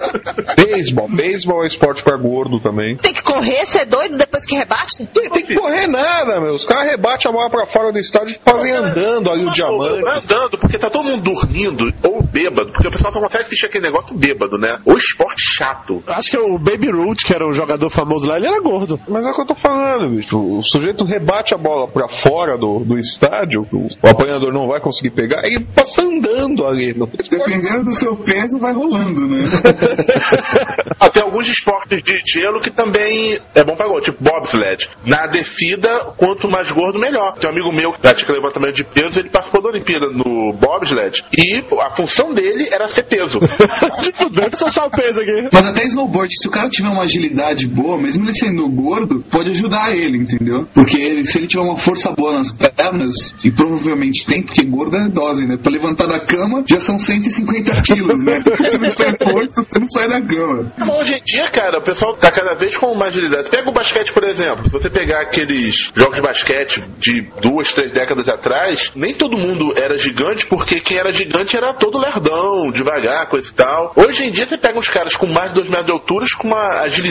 [0.56, 1.08] Beisebol.
[1.10, 2.98] Beisebol é esporte pra gordo também.
[2.98, 5.06] Tem que correr, ser doido depois que rebate?
[5.06, 6.56] Tem, tem que correr nada, meu.
[6.56, 10.02] Os caras rebatem a bola pra fora do estádio e fazem andando ali o diamante.
[10.02, 13.68] Vai andando, porque tá todo mundo dormindo ou bêbado, porque o pessoal só consegue assistir
[13.68, 14.80] aquele negócio bêbado, né?
[14.86, 16.02] O esporte chato.
[16.08, 19.00] Acho que o Baby Root, que era o jogador famoso lá, ele era gordo.
[19.08, 20.36] Mas é o que eu tô falando, bicho.
[20.36, 25.12] O sujeito rebate a bola pra fora do, do estádio, o, apanhador não vai conseguir
[25.12, 26.92] pegar, e passa andando ali.
[26.98, 27.06] No.
[27.06, 29.46] Dependendo do seu peso, vai rolando, né?
[31.00, 34.90] Ah, tem alguns esportes de gelo que também é bom pra gordo, tipo bobsled.
[35.06, 37.34] Na descida, quanto mais gordo, melhor.
[37.34, 41.24] Tem um amigo meu que pratica levantamento de peso, ele participou da Olimpíada no bobsled
[41.38, 43.40] e a função dele era ser peso.
[44.04, 45.50] tipo, deve só o peso aqui.
[45.54, 49.52] Mas até snowboard, se o cara tiver uma agilidade boa, mesmo ele sendo gordo, pode
[49.52, 50.68] ajudar ele, entendeu?
[50.74, 54.96] Porque ele- se ele tiver uma força boa nas pernas, e provavelmente tem, porque gordo
[54.98, 55.58] é dose, né?
[55.62, 58.42] Pra levantar da cama já são 150 quilos, né?
[58.66, 60.72] se não tiver força, você não sai da cama.
[61.00, 63.50] Hoje em dia, cara, o pessoal tá cada vez com mais agilidade.
[63.50, 64.66] Pega o basquete, por exemplo.
[64.66, 69.74] Se você pegar aqueles jogos de basquete de duas, três décadas atrás, nem todo mundo
[69.78, 73.94] era gigante, porque quem era gigante era todo lerdão, devagar, coisa e tal.
[73.96, 76.48] Hoje em dia, você pega uns caras com mais de dois metros de altura com
[76.48, 77.09] uma agilidade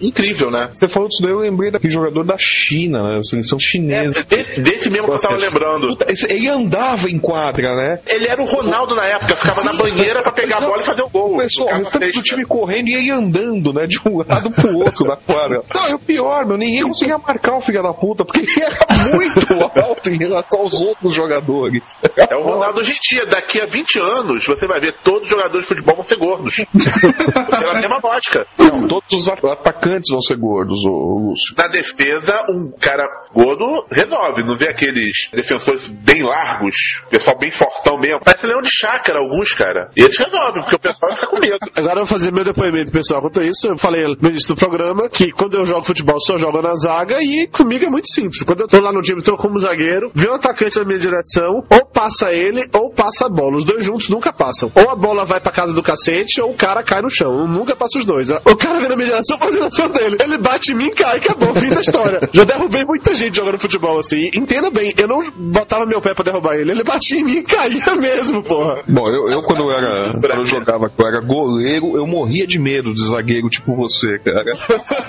[0.00, 0.70] incrível, né?
[0.74, 3.16] Você falou disso daí, eu lembrei daquele jogador da China, né?
[3.16, 4.24] Da seleção chinesa.
[4.24, 5.88] De- desse mesmo que eu tava lembrando.
[5.88, 8.00] Puta, ele andava em quadra, né?
[8.08, 11.02] Ele era o Ronaldo na época, ficava na banheira pra pegar a bola e fazer
[11.02, 11.36] o gol.
[11.36, 13.86] O Ficava restante do time correndo e ele andando, né?
[13.86, 15.62] De um lado pro outro da quadra.
[15.74, 18.86] Não, e o pior, meu, ninguém conseguia marcar o filho da puta, porque ele era
[19.14, 19.40] muito
[19.80, 21.82] alto em relação aos outros jogadores.
[22.16, 23.26] É o Ronaldo hoje em dia.
[23.26, 26.56] Daqui a 20 anos, você vai ver todos os jogadores de futebol vão ser gordos.
[26.72, 28.46] Pela mesma lógica.
[28.58, 31.54] Não, todos os at- atacantes vão ser gordos, ô, Lúcio.
[31.56, 33.04] Na defesa, um cara
[33.34, 34.44] gordo resolve.
[34.44, 38.20] Não vê aqueles defensores bem largos, pessoal bem fortão mesmo.
[38.24, 39.90] Parece leão de chácara, alguns, cara.
[39.96, 41.58] E eles resolvem, porque o pessoal fica com medo.
[41.76, 43.20] Agora eu vou fazer meu depoimento, pessoal.
[43.20, 46.36] Quanto a isso, eu falei no início do programa que quando eu jogo futebol, só
[46.36, 48.42] jogo na zaga e comigo é muito simples.
[48.42, 51.62] Quando eu tô lá no time, tô como zagueiro, vê um atacante na minha direção,
[51.70, 53.56] ou passa ele, ou passa a bola.
[53.56, 54.70] Os dois juntos nunca passam.
[54.74, 57.40] Ou a bola vai pra casa do cacete, ou o cara cai no chão.
[57.40, 58.30] Eu nunca passa os dois.
[58.30, 60.16] O cara vem na minha direção, faz a dele.
[60.22, 62.20] Ele bate em mim, cai, acabou, fim da história.
[62.32, 64.30] Já derrubei muita gente jogando futebol assim.
[64.34, 65.20] Entenda bem, eu não
[65.52, 66.70] botava meu pé pra derrubar ele.
[66.70, 68.82] Ele batia em mim e caía mesmo, porra.
[68.88, 70.12] Bom, eu, eu quando eu era.
[70.12, 74.18] Quando eu jogava, quando eu era goleiro, eu morria de medo de zagueiro tipo você,
[74.18, 74.52] cara.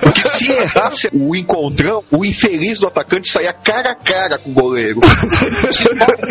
[0.02, 4.54] Porque se errasse o encontrão, o infeliz do atacante saía cara a cara com o
[4.54, 5.00] goleiro.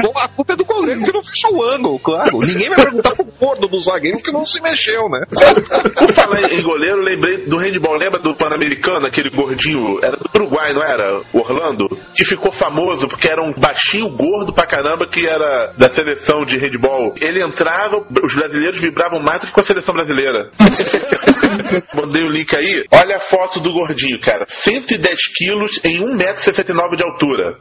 [0.03, 2.39] Bom, a culpa é do goleiro que não fechou o ângulo, claro.
[2.39, 5.20] Ninguém vai perguntar pro gordo do zagueiro que não se mexeu, né?
[5.97, 7.97] Por falar em goleiro, lembrei do handball.
[7.97, 9.99] Lembra do Pan-Americano, aquele gordinho?
[10.03, 11.21] Era do Uruguai, não era?
[11.33, 11.89] O Orlando?
[12.15, 16.59] que ficou famoso porque era um baixinho gordo pra caramba que era da seleção de
[16.59, 17.15] handball.
[17.21, 20.51] Ele entrava, os brasileiros vibravam mais do que com a seleção brasileira.
[21.95, 22.85] Mandei o link aí.
[22.93, 24.45] Olha a foto do gordinho, cara.
[24.47, 27.59] 110 quilos em 1,69m de altura.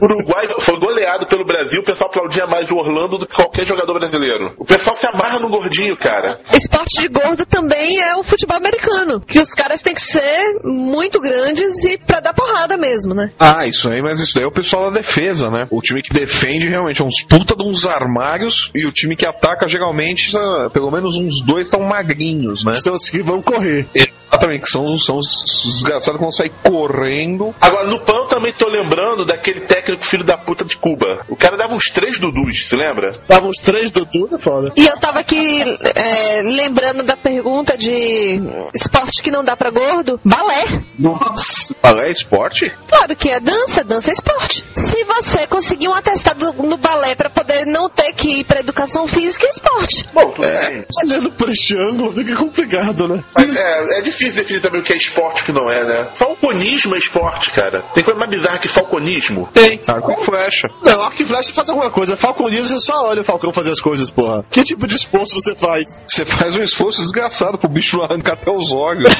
[0.00, 3.64] O Uruguai foi goleado pelo Brasil, o pessoal aplaudia mais o Orlando do que qualquer
[3.64, 4.54] jogador brasileiro.
[4.58, 6.38] O pessoal se amarra no gordinho, cara.
[6.52, 11.20] Esporte de gordo também é o futebol americano, que os caras têm que ser muito
[11.20, 13.30] grandes e pra dar porrada mesmo, né?
[13.38, 15.66] Ah, isso aí, mas isso daí é o pessoal da defesa, né?
[15.70, 19.26] O time que defende realmente é uns puta de uns armários e o time que
[19.26, 20.30] ataca geralmente,
[20.72, 22.72] pelo menos uns dois são magrinhos, né?
[22.74, 23.86] São os que vão correr.
[23.94, 25.26] Exatamente, que são, são os
[25.64, 27.54] desgraçados que vão sair correndo.
[27.60, 31.24] Agora, no PAN também tô lembrando daquele técnico filho da puta de Cuba.
[31.28, 33.12] O cara dava uns três dudus, se lembra?
[33.26, 34.72] Dava uns três Dudu, é foda.
[34.76, 35.62] E eu tava aqui
[35.94, 38.40] é, lembrando da pergunta de
[38.74, 40.20] esporte que não dá pra gordo.
[40.24, 40.84] Balé.
[40.98, 41.74] Nossa.
[41.82, 42.72] Balé é esporte?
[42.88, 44.64] Claro que é dança, dança é esporte.
[44.74, 49.06] Se você conseguir um atestado no balé pra poder não ter que ir pra educação
[49.06, 50.06] física, é esporte.
[50.12, 50.84] Bom, bem.
[51.04, 53.24] Olhando por este ângulo fica complicado, né?
[53.34, 55.84] Mas é, é difícil definir também o que é esporte e o que não é,
[55.84, 56.10] né?
[56.14, 57.82] Falconismo é esporte, cara.
[57.94, 59.48] Tem coisa mais bizarra que falconismo.
[59.52, 59.80] Tem.
[59.88, 60.68] Arco e flecha.
[60.82, 62.16] Não, arco e flecha faz alguma coisa.
[62.16, 64.44] Falconismo você só olha o Falcão fazer as coisas, porra.
[64.50, 66.04] Que tipo de esforço você faz?
[66.08, 69.12] Você faz um esforço desgraçado pro bicho arrancar até os olhos.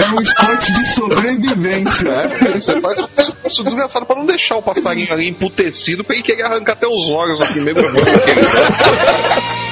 [0.00, 2.08] É um esporte de sobrevivência.
[2.08, 6.24] É, você faz um esforço desgraçado pra não deixar o passarinho ali emputecido pra ele
[6.24, 7.82] querer arrancar até os olhos aqui mesmo.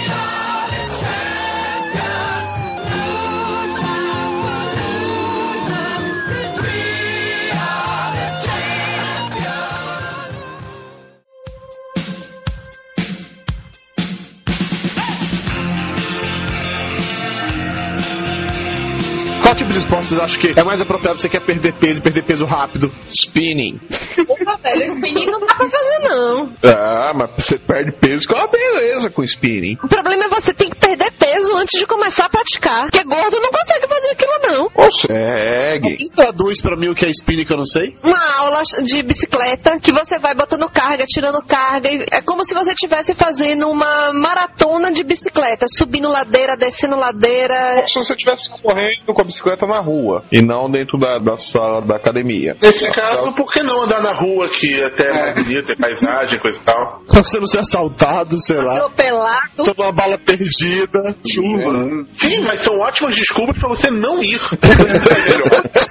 [20.09, 22.91] vocês acham que é mais apropriado pra você quer perder peso e perder peso rápido?
[23.11, 23.79] Spinning.
[24.27, 26.53] Opa, velho, spinning não dá pra fazer, não.
[26.65, 29.77] Ah, mas você perde peso com uma beleza com spinning.
[29.83, 32.89] O problema é você tem que perder peso antes de começar a praticar.
[32.91, 34.71] Porque gordo não consegue fazer aquilo, não.
[34.71, 35.97] Consegue.
[35.99, 37.95] Quem traduz pra mim o que é spinning que eu não sei?
[38.03, 41.91] Uma aula de bicicleta que você vai botando carga, tirando carga.
[41.91, 47.75] e É como se você estivesse fazendo uma maratona de bicicleta, subindo ladeira, descendo ladeira.
[47.77, 49.98] Como se você estivesse correndo com a bicicleta na rua
[50.33, 52.57] e não dentro da, da sala da academia.
[52.61, 56.39] Nesse caso, por que não andar na rua que até é mais bonito, tem paisagem,
[56.41, 57.03] coisa e tal?
[57.07, 58.77] Pra você não ser assaltado, sei lá.
[58.77, 59.65] Atropelado.
[59.75, 61.17] Tomar uma bala perdida.
[61.27, 62.07] Chuva.
[62.13, 64.41] Sim, mas são ótimas desculpas pra você não ir.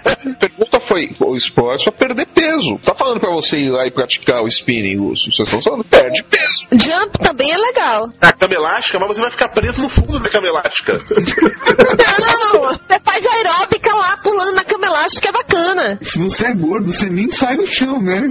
[0.07, 2.79] A pergunta foi: o esporte pra perder peso.
[2.83, 5.31] Tá falando pra você ir lá e praticar o spinning, Lúcio?
[5.31, 6.67] Vocês estão falando, perde peso.
[6.71, 8.09] Jump também é legal.
[8.21, 10.93] A cama elástica, mas você vai ficar preso no fundo da cama elástica.
[10.93, 15.97] Não, você faz aeróbica lá, pulando na cama elástica, é bacana.
[16.01, 18.29] Se você é gordo, você nem sai do chão, né?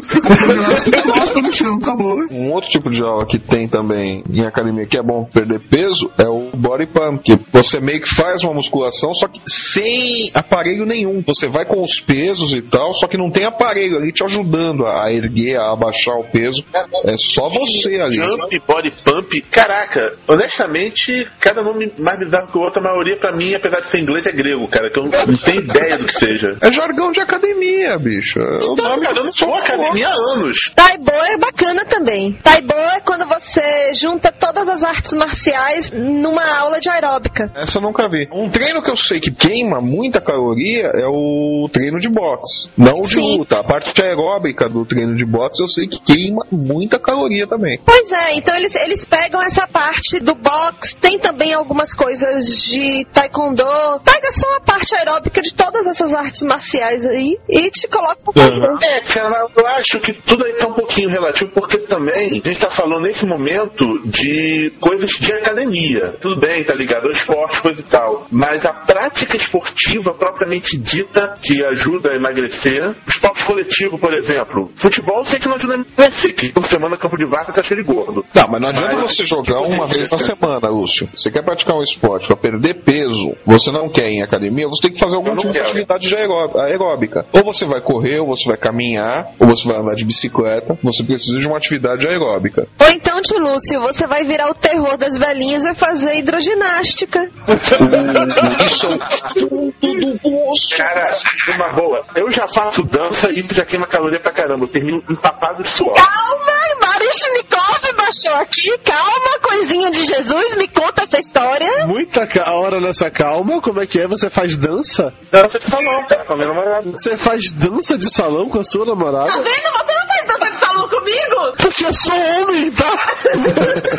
[0.71, 2.19] Você encosta no chão, acabou.
[2.31, 6.11] Um outro tipo de aula que tem também em academia que é bom perder peso
[6.19, 10.85] é o body pump, que você meio que faz uma musculação, só que sem aparelho
[10.85, 11.23] nenhum.
[11.27, 14.87] Você vai com os pesos e tal, só que não tem aparelho ali te ajudando
[14.87, 16.63] a erguer, a abaixar o peso.
[17.05, 18.17] É só você ali.
[18.17, 19.41] Jump, body pump.
[19.51, 23.87] Caraca, honestamente, cada nome mais bizarro que o outro, a maioria pra mim, apesar de
[23.87, 26.49] ser inglês, é grego, cara, que eu não tenho ideia do que seja.
[26.67, 28.41] É jargão de academia, bicho.
[28.41, 30.73] O Então, nome cara, eu não sou academia há anos.
[30.75, 32.33] Taibo é bacana também.
[32.43, 37.53] Taibo é quando você junta todas as artes marciais numa aula de aeróbica.
[37.55, 38.29] Essa eu nunca vi.
[38.33, 42.69] Um treino que eu sei que queima muita caloria é o treino de boxe.
[42.77, 43.39] Não de Sim.
[43.39, 43.61] luta.
[43.61, 47.79] A parte aeróbica do treino de boxe eu sei que queima muita caloria também.
[47.85, 53.05] Pois é, então eles, eles pegam essa parte do boxe, tem também algumas coisas de
[53.13, 53.63] taekwondo,
[54.05, 58.33] pega só a parte aeróbica de todas essas artes marciais aí e te coloca pra
[58.33, 58.87] fazer.
[58.87, 62.59] É, cara, eu acho que tudo aí tá um pouquinho relativo, porque também a gente
[62.59, 66.17] tá falando nesse momento de coisas de academia.
[66.21, 68.27] Tudo bem, tá ligado ao esporte, coisa e tal.
[68.31, 74.71] Mas a prática esportiva propriamente dita, que ajuda a emagrecer, esporte coletivo, por exemplo.
[74.75, 77.63] Futebol eu sei que não ajuda a emagrecer, que por semana campo de vaca tá
[77.63, 78.25] cheio de gordo.
[78.35, 81.09] Não, mas não adianta Mas- você jogar uma vez na semana, Lúcio.
[81.17, 84.83] Você quer praticar um esporte pra perder peso, você não quer ir em academia, você
[84.89, 85.69] tem que fazer algum tipo de quero.
[85.71, 87.27] atividade de aeró- aeróbica.
[87.33, 90.79] Ou você vai correr, ou você vai caminhar, ou você vai andar de bicicleta.
[90.83, 92.67] Você precisa de uma atividade aeróbica.
[92.79, 97.29] Ou então, tio Lúcio, você vai virar o terror das velhinhas e vai fazer hidroginástica.
[97.61, 100.77] Isso é um assunto do osso.
[100.77, 101.19] Cara,
[101.55, 102.05] uma boa.
[102.15, 104.65] Eu já faço dança e já queima caloria pra caramba.
[104.65, 105.95] Eu termino empapado de suor.
[105.95, 108.77] Calma, Marishnikov baixou aqui.
[108.79, 111.87] Calma, coisinha de Jesus, me conta essa história.
[111.87, 113.61] Muita hora nessa calma.
[113.61, 114.07] Como é que é?
[114.07, 115.13] Você faz dança?
[115.31, 116.91] Dança de salão, cara, com a minha namorada.
[116.93, 119.31] Você faz dança de salão com a sua Tá namorada?
[119.43, 119.45] vendo?
[119.47, 121.57] Você não faz dança de salão comigo?
[121.61, 122.91] Porque eu sou homem, tá?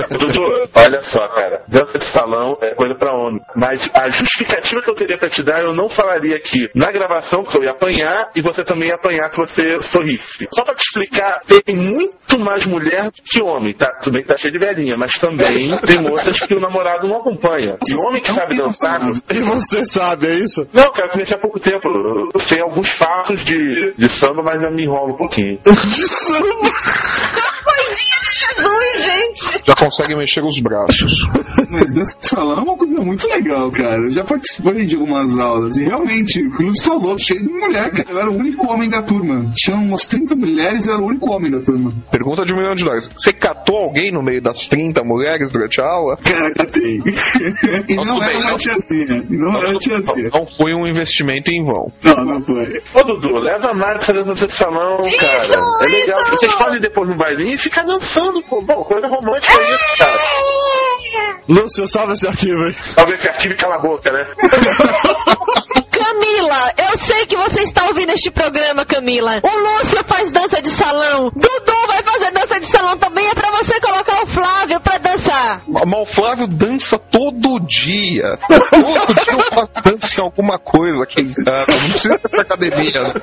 [0.10, 1.64] Dudu, olha só, cara.
[1.68, 3.42] Dança de salão é coisa pra homem.
[3.56, 7.44] Mas a justificativa que eu teria pra te dar, eu não falaria aqui na gravação
[7.44, 10.48] que eu ia apanhar e você também ia apanhar se você sorrisse.
[10.54, 13.74] Só pra te explicar, tem muito mais mulher do que homem.
[13.74, 17.08] Tá, tudo bem que tá cheio de velhinha, mas também tem moças que o namorado
[17.08, 17.78] não acompanha.
[17.88, 18.98] E homem que sabe dançar.
[19.30, 20.68] E você sabe, é isso?
[20.74, 21.88] Não, cara, eu conheci há pouco tempo.
[22.34, 25.60] Eu sei alguns passos de, de samba, mas eu me enrolo um pouquinho.
[25.64, 26.67] De samba.
[27.78, 28.27] ¡Ay, Dios!
[28.56, 29.62] Jesus, gente.
[29.68, 31.12] Já consegue mexer os braços.
[31.72, 33.98] Mas dança de salão é uma coisa muito legal, cara.
[34.06, 38.10] Eu já participei de algumas aulas e realmente, o Lúcio falou, cheio de mulher, cara.
[38.10, 39.50] Eu era o único homem da turma.
[39.56, 41.92] Tinha umas 30 mulheres e eu era o único homem da turma.
[42.12, 43.10] Pergunta de um milhão de dólares.
[43.18, 46.18] Você catou alguém no meio das 30 mulheres durante a aula?
[46.18, 47.00] Cara, catei.
[47.88, 48.58] e Não, não era bem, uma não.
[48.58, 49.24] tiazinha.
[49.30, 50.30] E não era uma tiazinha.
[50.34, 51.92] Não foi um investimento em vão.
[52.04, 52.82] Não, não foi.
[52.94, 55.84] Ô Dudu, leva a Mari pra fazer dança de salão, cara.
[55.84, 56.22] É legal.
[56.22, 56.32] isso!
[56.32, 58.62] Vocês podem ir depois no bailinho e ficar dançando, pô.
[58.62, 61.38] Bom, coisa romântica é isso, cara.
[61.50, 62.76] Lúcio, salva esse arquivo aí.
[62.96, 64.26] Talvez esse arquivo e cala a boca, né?
[66.08, 69.42] Camila, eu sei que você está ouvindo este programa, Camila.
[69.44, 71.30] O Lúcio faz dança de salão.
[71.36, 73.28] Dudu vai fazer dança de salão também.
[73.28, 75.64] É pra você colocar o Flávio pra dançar.
[75.68, 78.38] Mas o Flávio dança todo dia.
[78.48, 81.72] Todo dia o Flávio dança em alguma coisa aqui em casa.
[81.72, 83.14] Não precisa ir pra academia, não.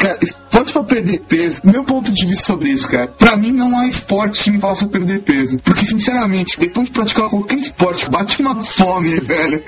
[0.00, 3.78] Cara, esporte pra perder peso, meu ponto de vista sobre isso, cara, pra mim não
[3.78, 5.58] há esporte que me faça perder peso.
[5.58, 9.62] Porque, sinceramente, depois de praticar qualquer esporte, bate uma fome, velho.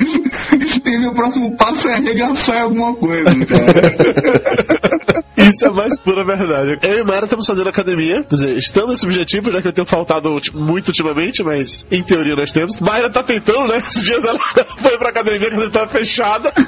[0.92, 5.22] E meu próximo passo é arregaçar em alguma coisa, cara.
[5.36, 6.78] Isso é a mais pura verdade.
[6.82, 8.22] Eu e Mara estamos fazendo academia.
[8.22, 12.36] Quer dizer, estamos nesse objetivo, já que eu tenho faltado muito ultimamente, mas em teoria
[12.36, 12.78] nós temos.
[12.80, 13.78] Mayra tá tentando, né?
[13.78, 14.38] Esses dias ela
[14.78, 16.52] foi pra academia quando estava fechada.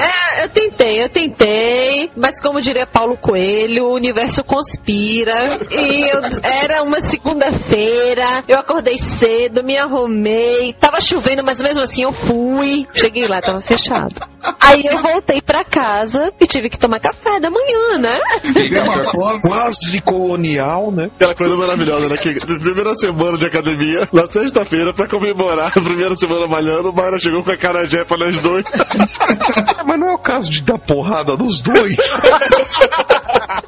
[0.00, 5.58] É, eu tentei, eu tentei, mas como diria Paulo Coelho, o universo conspira.
[5.70, 12.04] E eu- era uma segunda-feira, eu acordei cedo, me arrumei, tava chovendo, mas mesmo assim
[12.04, 12.86] eu fui.
[12.98, 14.14] Cheguei lá, tava fechado.
[14.60, 18.20] Aí eu voltei pra casa e tive que tomar café da manhã, né?
[18.52, 19.40] Deu uma fome.
[19.40, 21.10] Quase colonial, né?
[21.14, 22.16] Aquela coisa maravilhosa, né?
[22.16, 26.94] Que na primeira semana de academia, na sexta-feira, pra comemorar a primeira semana malhando, o
[26.94, 28.64] Mayra chegou com a carajé pra nós dois.
[29.86, 31.96] Mas não é o caso de dar porrada nos dois.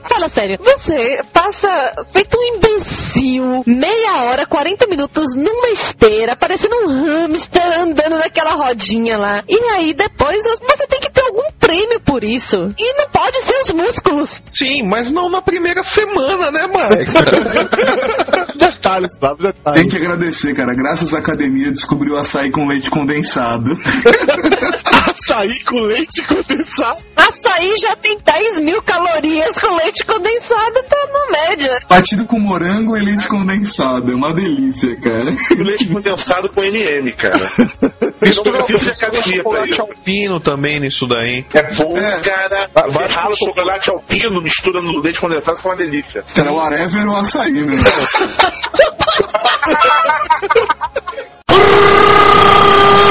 [0.09, 1.69] Fala sério, você passa
[2.13, 9.19] feito um imbecil, meia hora, 40 minutos numa esteira, parecendo um hamster andando naquela rodinha
[9.19, 9.43] lá.
[9.49, 12.57] E aí depois você tem que ter algum prêmio por isso.
[12.79, 14.43] E não pode ser os músculos.
[14.45, 17.11] Sim, mas não na primeira semana, né, Mike?
[18.59, 19.43] detalhes, sabe?
[19.43, 19.81] Detalhes.
[19.81, 20.75] Tem que agradecer, cara.
[20.75, 23.71] Graças à academia descobriu açaí com leite condensado.
[25.21, 26.99] Açaí com leite condensado.
[27.15, 31.79] Açaí já tem 10 mil calorias com leite condensado, tá na média.
[31.89, 34.11] Batido com morango e leite condensado.
[34.11, 35.31] É uma delícia, cara.
[35.63, 37.39] Leite condensado com MM, cara.
[38.35, 39.83] Não precisa de academia pra chocolate isso.
[39.83, 41.45] alpino também nisso daí.
[41.53, 42.21] É bom, É.
[42.21, 42.71] cara.
[42.89, 46.25] Vai- rala o chocolate alpino, mistura no leite condensado, fica uma delícia.
[46.35, 47.77] Cara, whatever o açaí, né?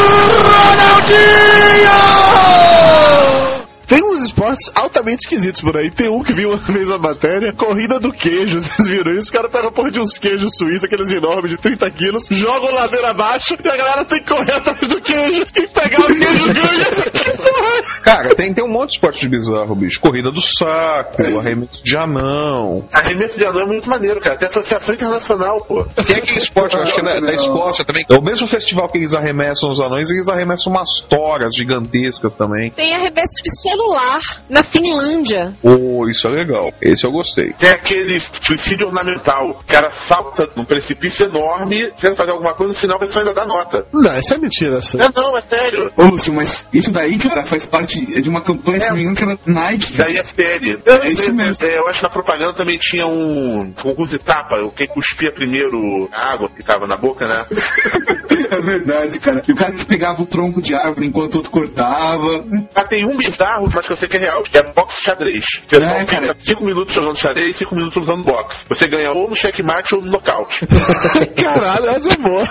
[4.50, 5.90] esportes altamente esquisitos por aí.
[5.90, 8.60] Tem um que vi uma vez a matéria, corrida do queijo.
[8.60, 9.22] Vocês viram isso?
[9.22, 12.74] Os caras pegam a porra de uns queijos suíços, aqueles enormes de 30 quilos, jogam
[12.74, 15.46] ladeira abaixo e a galera tem que correr atrás do queijo.
[15.54, 16.88] Quem pegar o queijo ganha.
[16.98, 18.02] É?
[18.04, 20.00] Cara, tem, tem um monte de esporte de bizarro, bicho.
[20.00, 22.86] Corrida do saco, arremesso de anão.
[22.94, 24.38] Arremesso de anão é muito maneiro, cara.
[24.38, 25.86] Tem associação internacional, pô.
[26.06, 28.06] Tem aquele esporte, eu acho que é da, da Escócia também.
[28.10, 32.72] É o mesmo festival que eles arremessam os anões, eles arremessam umas toras gigantescas também.
[32.72, 35.54] Tem arremesso de celular na Finlândia.
[35.64, 36.74] Oh, isso é legal.
[36.82, 37.54] Esse eu gostei.
[37.54, 39.50] Tem aquele suicídio ornamental.
[39.50, 43.34] O cara salta num precipício enorme, tenta fazer alguma coisa, no final a pessoa ainda
[43.34, 43.86] dá nota.
[43.94, 44.78] Não, isso é mentira.
[44.80, 44.98] Isso.
[44.98, 45.92] Não, não, é sério.
[45.96, 49.18] Ô, Lúcio, mas isso daí, cara, faz parte de uma campanha, se não me engano,
[49.18, 49.94] que era Nike.
[49.94, 50.82] Daí é sério.
[50.86, 51.66] É isso mesmo.
[51.66, 54.58] É, eu acho que na propaganda também tinha um concurso de tapa.
[54.62, 57.46] o Quem cuspia primeiro a água que tava na boca, né?
[58.50, 59.44] É verdade, cara.
[59.48, 62.46] E o cara que pegava o tronco de árvore enquanto o outro cortava.
[62.74, 65.62] Ah, tem um bizarro, mas que eu sei que é real, que é boxe xadrez.
[65.66, 66.36] O pessoal É, fica cara.
[66.38, 68.66] 5 minutos jogando xadrez e 5 minutos lutando boxe.
[68.70, 70.66] Você ganha ou no checkmate ou no nocaute.
[71.36, 72.48] Caralho, essa é boa.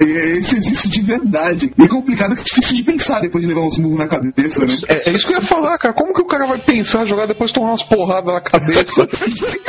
[0.00, 0.04] E
[0.38, 1.72] Esse existe de verdade.
[1.78, 4.64] E é complicado que é difícil de pensar depois de levar uns murros na cabeça,
[4.66, 4.74] né?
[4.88, 5.94] É, é isso que eu ia falar, cara.
[5.94, 9.06] Como que o cara vai pensar, jogar depois tomar umas porradas na cabeça?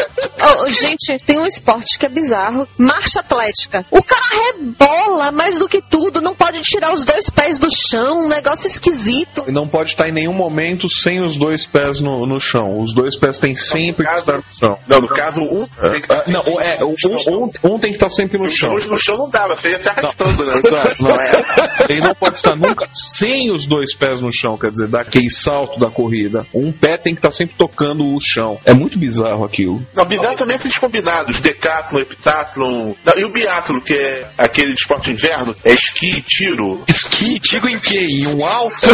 [0.39, 2.67] Oh, gente, tem um esporte que é bizarro.
[2.77, 3.83] Marcha atlética.
[3.89, 4.21] O cara
[4.53, 8.67] rebola mais do que tudo, não pode tirar os dois pés do chão, um negócio
[8.67, 9.43] esquisito.
[9.47, 12.79] E não pode estar em nenhum momento sem os dois pés no, no chão.
[12.81, 14.79] Os dois pés têm sempre que estar no chão.
[14.87, 16.95] Não, no caso, um tem que Ah, Não, é, um,
[17.29, 18.75] um, um tem que estar sempre no chão.
[18.75, 20.53] Os no chão não dava, você ia se arrastando, né?
[20.65, 21.43] Exato, não é.
[21.89, 25.29] Ele não pode estar nunca sem os dois pés no chão, quer dizer, dar aquele
[25.29, 26.45] salto da corrida.
[26.53, 28.59] Um pé tem que estar sempre tocando o chão.
[28.65, 29.81] É muito bizarro aquilo.
[29.95, 34.73] Não, bizarro também é aqueles combinados, decathlon, heptathlon, não, e o biathlon, que é aquele
[34.73, 36.83] de esporte de inverno, é esqui, tiro.
[36.87, 37.99] Esqui, digo em quê?
[37.99, 38.75] Em um alto?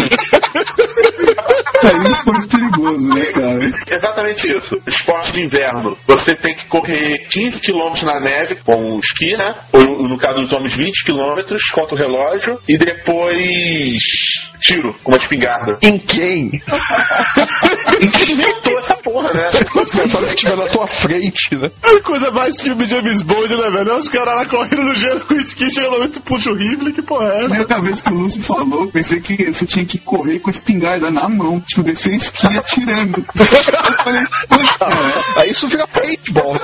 [1.83, 1.93] É
[2.23, 3.59] esporte perigoso, né, cara?
[3.87, 4.81] Exatamente isso.
[4.87, 5.97] Esporte de inverno.
[6.07, 9.55] Você tem que correr 15 km na neve com o esqui, né?
[9.71, 11.41] Ou no caso dos homens, 20 km
[11.73, 12.59] contra o relógio.
[12.67, 14.01] E depois
[14.59, 15.77] tiro com uma espingarda.
[15.81, 16.51] em quem?
[17.99, 19.51] E quem inventou essa porra, né?
[19.51, 21.69] Só que estiver na tua frente, né?
[21.83, 23.91] É a coisa mais filme de James Bond, né, velho?
[23.91, 26.93] É Os caras lá correndo no gelo com esqui, chega no momento puxa o rifle,
[26.93, 27.59] que porra é essa?
[27.61, 31.11] outra vez que o Lúcio falou, pensei que você tinha que correr com a espingarda
[31.11, 33.25] na mão, tipo, descer esqui atirando.
[33.35, 33.45] Eu
[34.03, 34.87] falei, puta,
[35.37, 36.59] Aí isso vira paintball, né?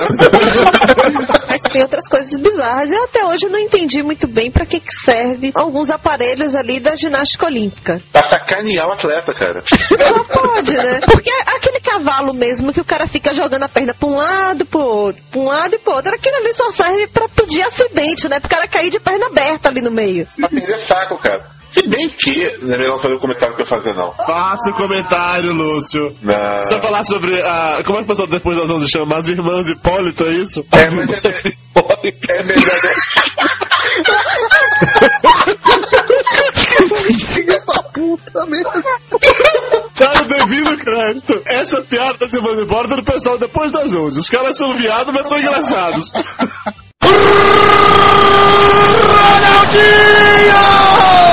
[1.48, 2.92] Mas tem outras coisas bizarras.
[2.92, 6.96] Eu até hoje não entendi muito bem pra que, que serve alguns aparelhos ali da
[6.96, 8.00] ginástica olímpica.
[8.12, 9.62] Pra sacanear o atleta, cara.
[9.66, 11.00] Só pode, né?
[11.00, 14.80] Porque aquele cavalo mesmo que o cara fica jogando a perna pra um lado, pro
[14.80, 18.40] outro, pra um lado e pro outro, aquilo ali só serve pra pedir acidente, né?
[18.40, 20.26] Pro cara cair de perna aberta ali no meio.
[20.38, 21.44] Pra perder saco, cara.
[21.70, 22.58] Se bem que.
[22.62, 24.10] Não é melhor não fazer o comentário que eu fazer, não.
[24.12, 26.12] Faça o comentário, Lúcio.
[26.20, 26.34] Não.
[26.34, 27.80] Vai falar sobre a.
[27.84, 29.18] Como é que o pessoal depois das 11 chama?
[29.18, 30.66] As irmãs Hipólito, é isso?
[30.72, 31.20] É, mas é,
[32.28, 32.60] é melhor.
[37.94, 38.82] Puta merda.
[38.82, 38.98] Tá
[39.72, 39.79] no
[40.50, 41.40] devido crédito.
[41.46, 44.18] Essa piada das irmãs Hipólito é do pessoal depois das 11.
[44.18, 46.12] Os caras são viados, mas são engraçados.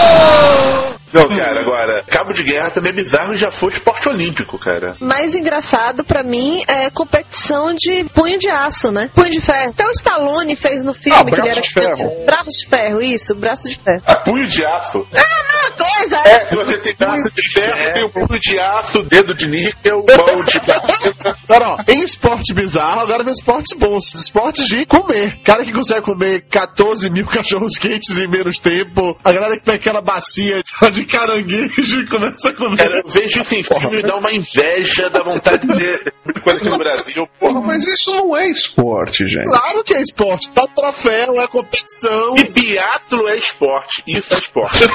[1.17, 4.95] Não, cara, agora, cabo de guerra também é bizarro e já foi esporte olímpico, cara.
[4.99, 9.09] Mais engraçado pra mim é competição de punho de aço, né?
[9.13, 9.69] Punho de ferro.
[9.69, 12.25] Até o Stallone fez no filme Ah, que ele braço era de ferro.
[12.25, 14.01] Braço de ferro, isso, braço de ferro.
[14.05, 15.07] A punho de aço.
[15.13, 18.59] É a mesma coisa, É, se você tem braço de ferro, tem o punho de
[18.59, 21.37] aço, dedo de níquel, mão de aço.
[21.49, 24.13] Agora, ó, em esporte bizarro, agora vem esportes bons.
[24.13, 25.41] Esportes de comer.
[25.43, 29.17] Cara que consegue comer 14 mil cachorros quentes em menos tempo.
[29.23, 30.71] A galera que pega aquela bacia de
[31.07, 32.77] caranguejo e começa a comer.
[32.77, 36.59] Cara, eu vejo isso em filme e dá uma inveja da vontade de ter coisa
[36.59, 37.27] aqui no Brasil.
[37.39, 39.45] Porra, Mas isso não é esporte, gente.
[39.45, 40.49] Claro que é esporte.
[40.51, 42.37] Tá troféu, é competição.
[42.37, 44.03] E biatlo é esporte.
[44.07, 44.77] Isso é esporte.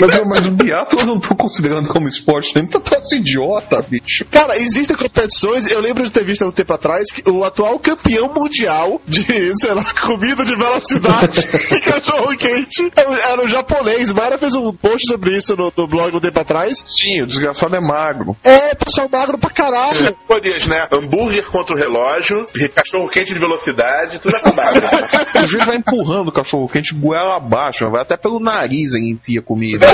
[0.00, 4.24] Mas, mas o biatlo eu não tô considerando como esporte, nem tá tão idiota, bicho.
[4.30, 7.78] Cara, existem competições, eu lembro de ter visto há um tempo atrás que o atual
[7.78, 9.22] campeão mundial de,
[9.56, 11.40] sei lá, comida de velocidade
[11.70, 14.12] e cachorro quente era o japonês.
[14.12, 16.78] Mara fez um post sobre isso no, no blog um tempo atrás.
[16.78, 18.36] Sim, o desgraçado é magro.
[18.44, 20.16] É, pessoal magro pra caralho.
[20.26, 20.86] Podias, né?
[20.92, 24.82] Hambúrguer contra o relógio, cachorro quente de velocidade, tudo acabado.
[25.42, 29.42] O juiz vai empurrando o cachorro quente goela abaixo, vai até pelo nariz e enfia
[29.42, 29.86] comida.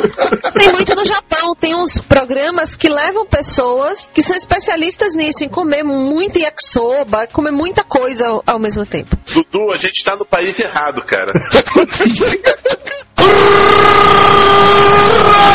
[0.53, 5.49] Tem muito no Japão, tem uns programas que levam pessoas que são especialistas nisso, em
[5.49, 9.17] comer muito yakisoba, comer muita coisa ao, ao mesmo tempo.
[9.33, 11.33] Dudu, a gente tá no país errado, cara.
[13.21, 13.27] 我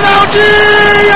[0.05, 0.37] 要吃
[1.09, 1.15] 药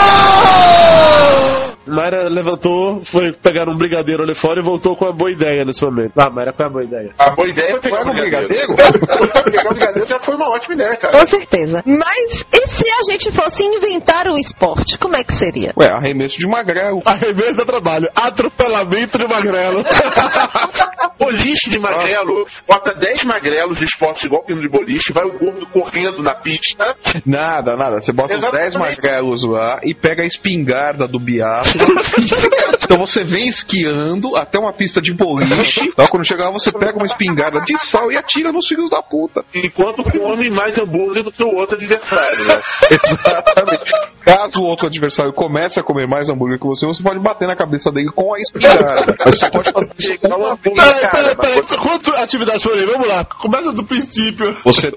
[1.87, 5.83] Mayra levantou, foi pegar um brigadeiro ali fora e voltou com uma boa ideia nesse
[5.85, 6.13] momento.
[6.17, 7.11] Ah, Mayra, qual é a boa ideia?
[7.17, 8.67] A boa ideia é pegar Vai o no brigadeiro.
[8.75, 9.43] brigadeiro?
[9.43, 11.17] pegar o brigadeiro já foi uma ótima ideia, cara.
[11.17, 11.83] Com certeza.
[11.85, 15.73] Mas e se a gente fosse inventar um esporte, como é que seria?
[15.77, 17.01] Ué, arremesso de magrelo.
[17.05, 19.83] Arremesso da trabalho, atropelamento de magrelo.
[21.19, 25.65] Boliche de magrelo, bota 10 magrelos de esporte igual pino de boliche, vai o gordo
[25.67, 26.95] correndo na pista.
[27.25, 27.99] Nada, nada.
[28.01, 28.97] Você bota os 10 Exatamente.
[29.01, 31.76] magrelos lá e pega a espingarda do biatlo.
[32.83, 35.81] então você vem esquiando até uma pista de boliche.
[35.87, 39.01] Então quando chegar lá, você pega uma espingarda de sal e atira nos filhos da
[39.01, 39.43] puta.
[39.53, 42.59] Enquanto come mais hambúrguer do que o outro adversário, né?
[42.91, 44.17] Exatamente.
[44.23, 47.55] Caso o outro adversário comece a comer mais hambúrguer que você, você pode bater na
[47.55, 49.15] cabeça dele com a espingarda.
[49.25, 50.75] Mas você pode fazer isso com uma vez.
[50.75, 51.77] Peraí, peraí, peraí.
[51.77, 52.85] Quanto atividade foi aí?
[52.85, 53.23] Vamos lá.
[53.23, 54.53] Começa do princípio.
[54.63, 54.91] Você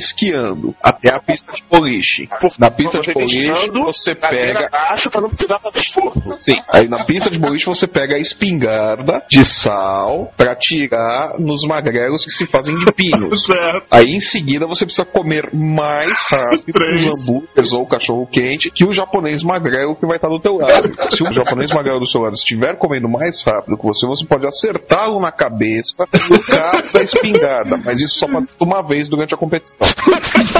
[0.00, 2.28] esquiando até a pista de boliche.
[2.58, 4.66] Na pista de boliche você pega.
[4.66, 6.20] abaixo pra não precisar fazer esforço.
[6.40, 11.62] Sim, aí na pista de boliche você pega a espingarda de sal pra tirar nos
[11.66, 13.44] magrelos que se fazem de pinos.
[13.46, 13.86] Certo.
[13.90, 18.84] Aí em seguida você precisa comer mais rápido os hambúrgueres ou o cachorro quente que
[18.84, 20.88] o japonês magrelo que vai estar do teu lado.
[21.10, 24.46] Se o japonês magrelo do seu lado estiver comendo mais rápido que você, você pode
[24.46, 29.34] acertá-lo na cabeça no cabo da espingarda, mas isso só pode ser uma vez durante
[29.34, 29.86] a competição.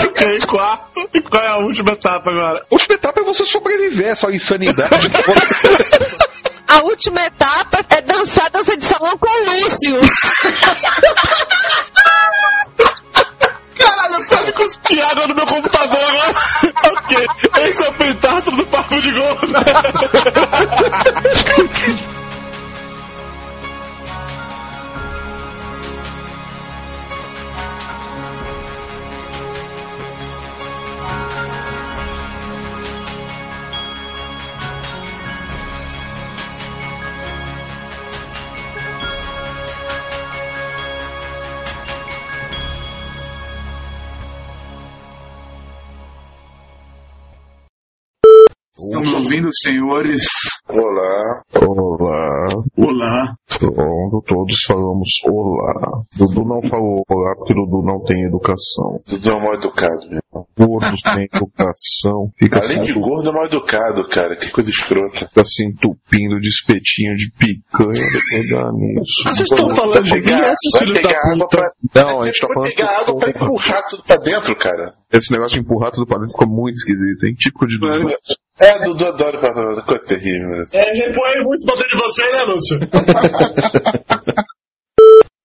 [0.07, 1.09] Ok, quarto.
[1.14, 2.61] E qual é a última etapa agora?
[2.70, 4.91] A última etapa é você sobreviver a essa insanidade.
[6.70, 9.99] A última etapa é dançar dança de salão com o Lúcio.
[13.76, 16.33] Caralho, eu quase cuspi água no meu computador agora.
[16.85, 17.26] ok,
[17.64, 19.49] esse é o pentátulo do Papo de Gordo.
[48.81, 50.24] Estão me ouvindo, senhores?
[50.68, 51.43] Olá.
[51.68, 52.49] Olá.
[52.78, 53.35] Olá.
[53.59, 56.03] Pronto, todos falamos olá.
[56.16, 59.01] Dudu não falou olá porque Dudu não tem educação.
[59.07, 60.47] Dudu é mal educado, meu irmão.
[60.59, 62.31] Gordo sem educação.
[62.39, 64.35] Fica Além de gordo, é mal educado, cara.
[64.37, 65.26] Que coisa escrota.
[65.26, 69.22] fica se entupindo de espetinho de picanha depois dá nisso.
[69.24, 71.57] Vocês estão falando de é vai filhos da pegar água puta?
[71.57, 72.03] pra.
[72.03, 74.99] Não, a gente tá Vai falando pegar água pra de empurrar tudo pra dentro, cara.
[75.13, 77.35] Esse negócio de empurrar tudo pra dentro ficou muito esquisito, hein?
[77.35, 78.09] Típico de Dudu.
[78.61, 79.83] É, Dudu adora pra.
[79.83, 80.49] Coisa terrível.
[80.49, 80.65] né?
[80.73, 82.79] É, já empurrei muito pra dentro de você, né, Lúcio?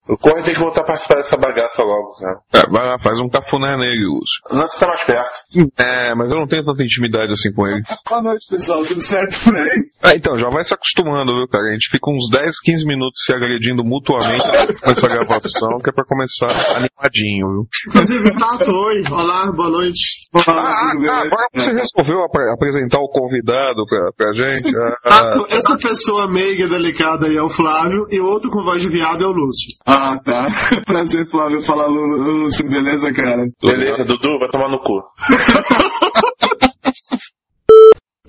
[0.08, 2.40] O Corre tem que voltar a participar dessa bagaça logo, cara.
[2.54, 4.40] É, vai lá, faz um cafuné nele, Lúcio.
[4.52, 5.32] Não, você tá mais perto.
[5.80, 7.82] É, mas eu não tenho tanta intimidade assim com ele.
[8.08, 8.86] Boa noite, pessoal.
[8.86, 9.80] Tudo certo por aí?
[10.04, 11.64] Ah, então, já vai se acostumando, viu, cara?
[11.70, 14.46] A gente fica uns 10, 15 minutos se agredindo mutuamente
[14.80, 17.64] com essa gravação, que é pra começar animadinho, viu?
[17.90, 19.02] Inclusive, Tato, oi.
[19.12, 20.30] Olá, boa noite.
[20.36, 24.70] Ah, tudo ah, agora você resolveu apre- apresentar o convidado pra, pra gente?
[25.04, 28.64] Ah, Tato, essa pessoa meiga e delicada aí é o Flávio e o outro com
[28.64, 29.74] voz de viado é o Lúcio.
[29.86, 30.48] Ah, tá.
[30.86, 31.62] Prazer, Flávio.
[31.62, 32.68] Fala, Lúcio.
[32.70, 33.46] Beleza, cara?
[33.62, 35.02] Beleza, Dudu, vai tomar no cu.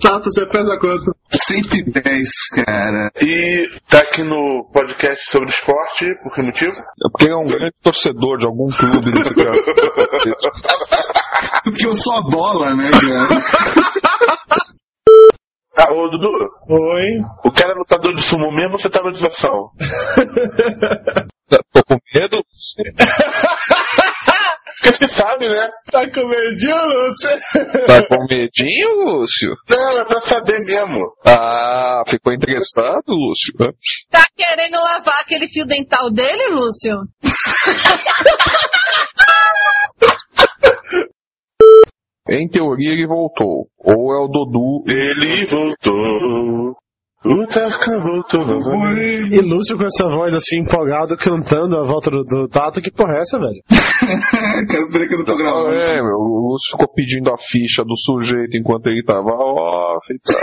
[0.01, 1.17] Tato, você pesa quanto?
[1.31, 2.29] 110,
[2.65, 3.11] cara.
[3.23, 6.73] E tá aqui no podcast sobre esporte, por que motivo?
[6.73, 9.53] é porque é um grande torcedor de algum clube cara.
[11.65, 13.43] Porque eu sou a bola, né, cara?
[15.79, 16.29] Ah, ô Dudu,
[16.69, 17.21] Oi.
[17.45, 19.71] o cara é lutador de sumo mesmo ou você tá no desafio?
[21.49, 22.43] Tô com medo?
[24.77, 25.69] Porque você sabe, né?
[25.91, 27.31] Tá com medinho, Lúcio?
[27.87, 29.57] Tá com medinho, Lúcio?
[29.69, 31.13] Não, é pra saber mesmo.
[31.25, 33.55] Ah, ficou interessado, Lúcio?
[34.11, 37.03] Tá querendo lavar aquele fio dental dele, Lúcio?
[42.29, 43.69] Em teoria ele voltou.
[43.79, 44.83] Ou é o Dudu.
[44.89, 46.75] Ele voltou.
[49.33, 52.81] E Lúcio com essa voz assim, empolgado, cantando a volta do, do Tato.
[52.81, 53.63] Que porra é essa, velho?
[54.69, 55.73] cara, peraí que eu não tô Ah, gravando.
[55.81, 60.19] é, meu, o Lúcio ficou pedindo a ficha do sujeito enquanto ele tava off e
[60.21, 60.37] tal.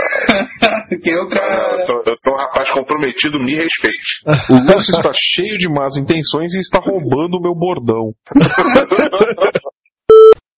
[1.02, 1.76] Quem é o cara?
[1.78, 4.22] eu, sou, eu sou um rapaz comprometido, me respeite.
[4.50, 8.12] O Lúcio está cheio de más intenções e está roubando o meu bordão.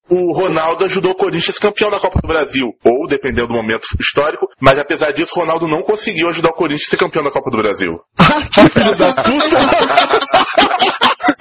[0.09, 2.69] O Ronaldo ajudou o Corinthians a ser campeão da Copa do Brasil.
[2.85, 6.89] Ou, dependendo do momento histórico, mas apesar disso, o Ronaldo não conseguiu ajudar o Corinthians
[6.89, 7.91] a ser campeão da Copa do Brasil.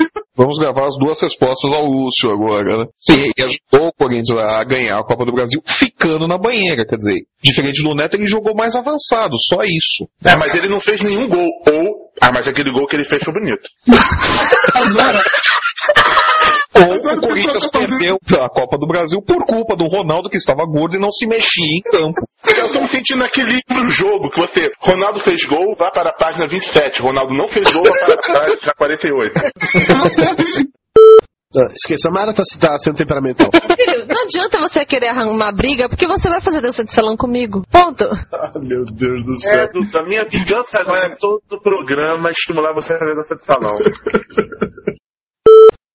[0.38, 2.86] Vamos gravar as duas respostas ao Lúcio agora, né?
[3.00, 6.98] Sim, ele ajudou o Corinthians a ganhar a Copa do Brasil ficando na banheira, quer
[6.98, 10.10] dizer, diferente do Neto, ele jogou mais avançado, só isso.
[10.26, 11.50] É, mas ele não fez nenhum gol.
[11.72, 13.70] Ou, ah, mas aquele gol que ele fez foi bonito.
[16.76, 20.96] Ou o Corinthians perdeu a Copa do Brasil por culpa do Ronaldo que estava gordo
[20.96, 22.20] e não se mexia em campo.
[22.58, 26.14] Eu tô me sentindo naquele livro jogo que você, Ronaldo fez gol, vá para a
[26.14, 27.02] página 27.
[27.02, 29.34] Ronaldo não fez gol, vá para a página 48.
[31.58, 33.50] Ah, Esqueça, a Mara tá, tá sendo temperamental.
[33.78, 37.62] Filho, não adianta você querer arrumar briga, porque você vai fazer dança de salão comigo.
[37.72, 38.04] Ponto.
[38.34, 39.70] Ah, Meu Deus do É, céu.
[40.02, 43.78] A minha vingança agora é todo o programa estimular você a fazer dança de salão.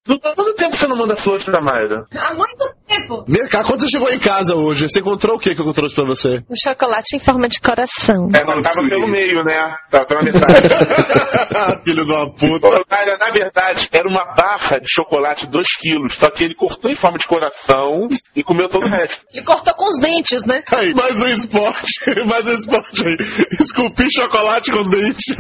[0.09, 2.07] Há quanto tempo você não manda flores pra Mayra?
[2.17, 3.23] Há muito tempo.
[3.29, 5.95] Vem cá, quando você chegou em casa hoje, você encontrou o que que eu trouxe
[5.95, 6.43] pra você?
[6.49, 8.29] Um chocolate em forma de coração.
[8.35, 9.77] É, não tava pelo meio, né?
[9.91, 11.85] Tava pela metade.
[11.85, 12.67] Filho de uma puta.
[12.67, 16.91] Ô, Cara, na verdade, era uma barra de chocolate 2 quilos, só que ele cortou
[16.91, 19.23] em forma de coração e comeu todo o resto.
[19.35, 20.63] Ele cortou com os dentes, né?
[20.73, 23.17] Aí, mais um esporte, mais um esporte aí.
[23.61, 25.37] Esculpir chocolate com dente.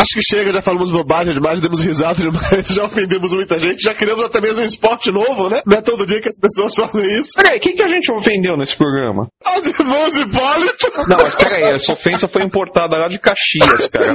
[0.00, 3.94] Acho que chega, já falamos bobagem demais, demos risada demais, já ofendemos muita gente, já
[3.94, 5.60] criamos até mesmo um esporte novo, né?
[5.66, 7.32] Não é todo dia que as pessoas fazem isso.
[7.36, 9.28] Peraí, quem que a gente ofendeu nesse programa?
[9.44, 10.90] As irmãs Hipólito!
[11.06, 14.12] Não, mas peraí, essa ofensa foi importada lá de Caxias, cara.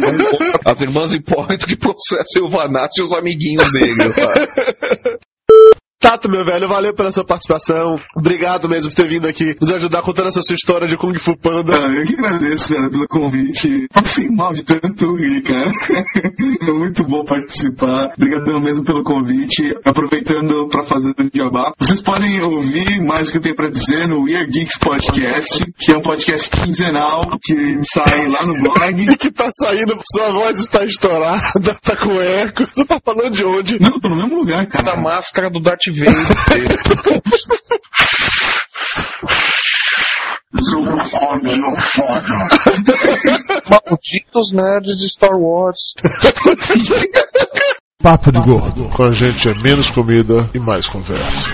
[0.66, 5.20] As irmãs Hipólito que processam o Vanassi e os amiguinhos dele, tá?
[6.06, 8.00] Tato, meu velho, valeu pela sua participação.
[8.16, 11.36] Obrigado mesmo por ter vindo aqui nos ajudar contando essa sua história de Kung Fu
[11.36, 11.74] Panda.
[11.76, 13.88] Ah, eu que agradeço, cara, pelo convite.
[13.92, 15.72] Passei mal de tanto rir, cara.
[16.62, 18.12] É muito bom participar.
[18.16, 19.76] Obrigadão mesmo pelo convite.
[19.84, 21.74] Aproveitando pra fazer o jabá.
[21.78, 25.92] Vocês podem ouvir mais o que eu tenho pra dizer no Weird Geeks Podcast, que
[25.92, 29.18] é um podcast quinzenal que sai lá no blog.
[29.18, 32.68] que tá saindo, sua voz está estourada, tá com eco.
[32.68, 33.80] Você tá falando de onde?
[33.80, 34.96] Não, tô no mesmo lugar, cara.
[34.96, 36.76] Da máscara do Darth Vader.
[43.70, 45.94] Malditos nerds de Star Wars.
[48.02, 48.90] Papo de Gordo.
[48.90, 51.50] Com a gente é menos comida e mais conversa.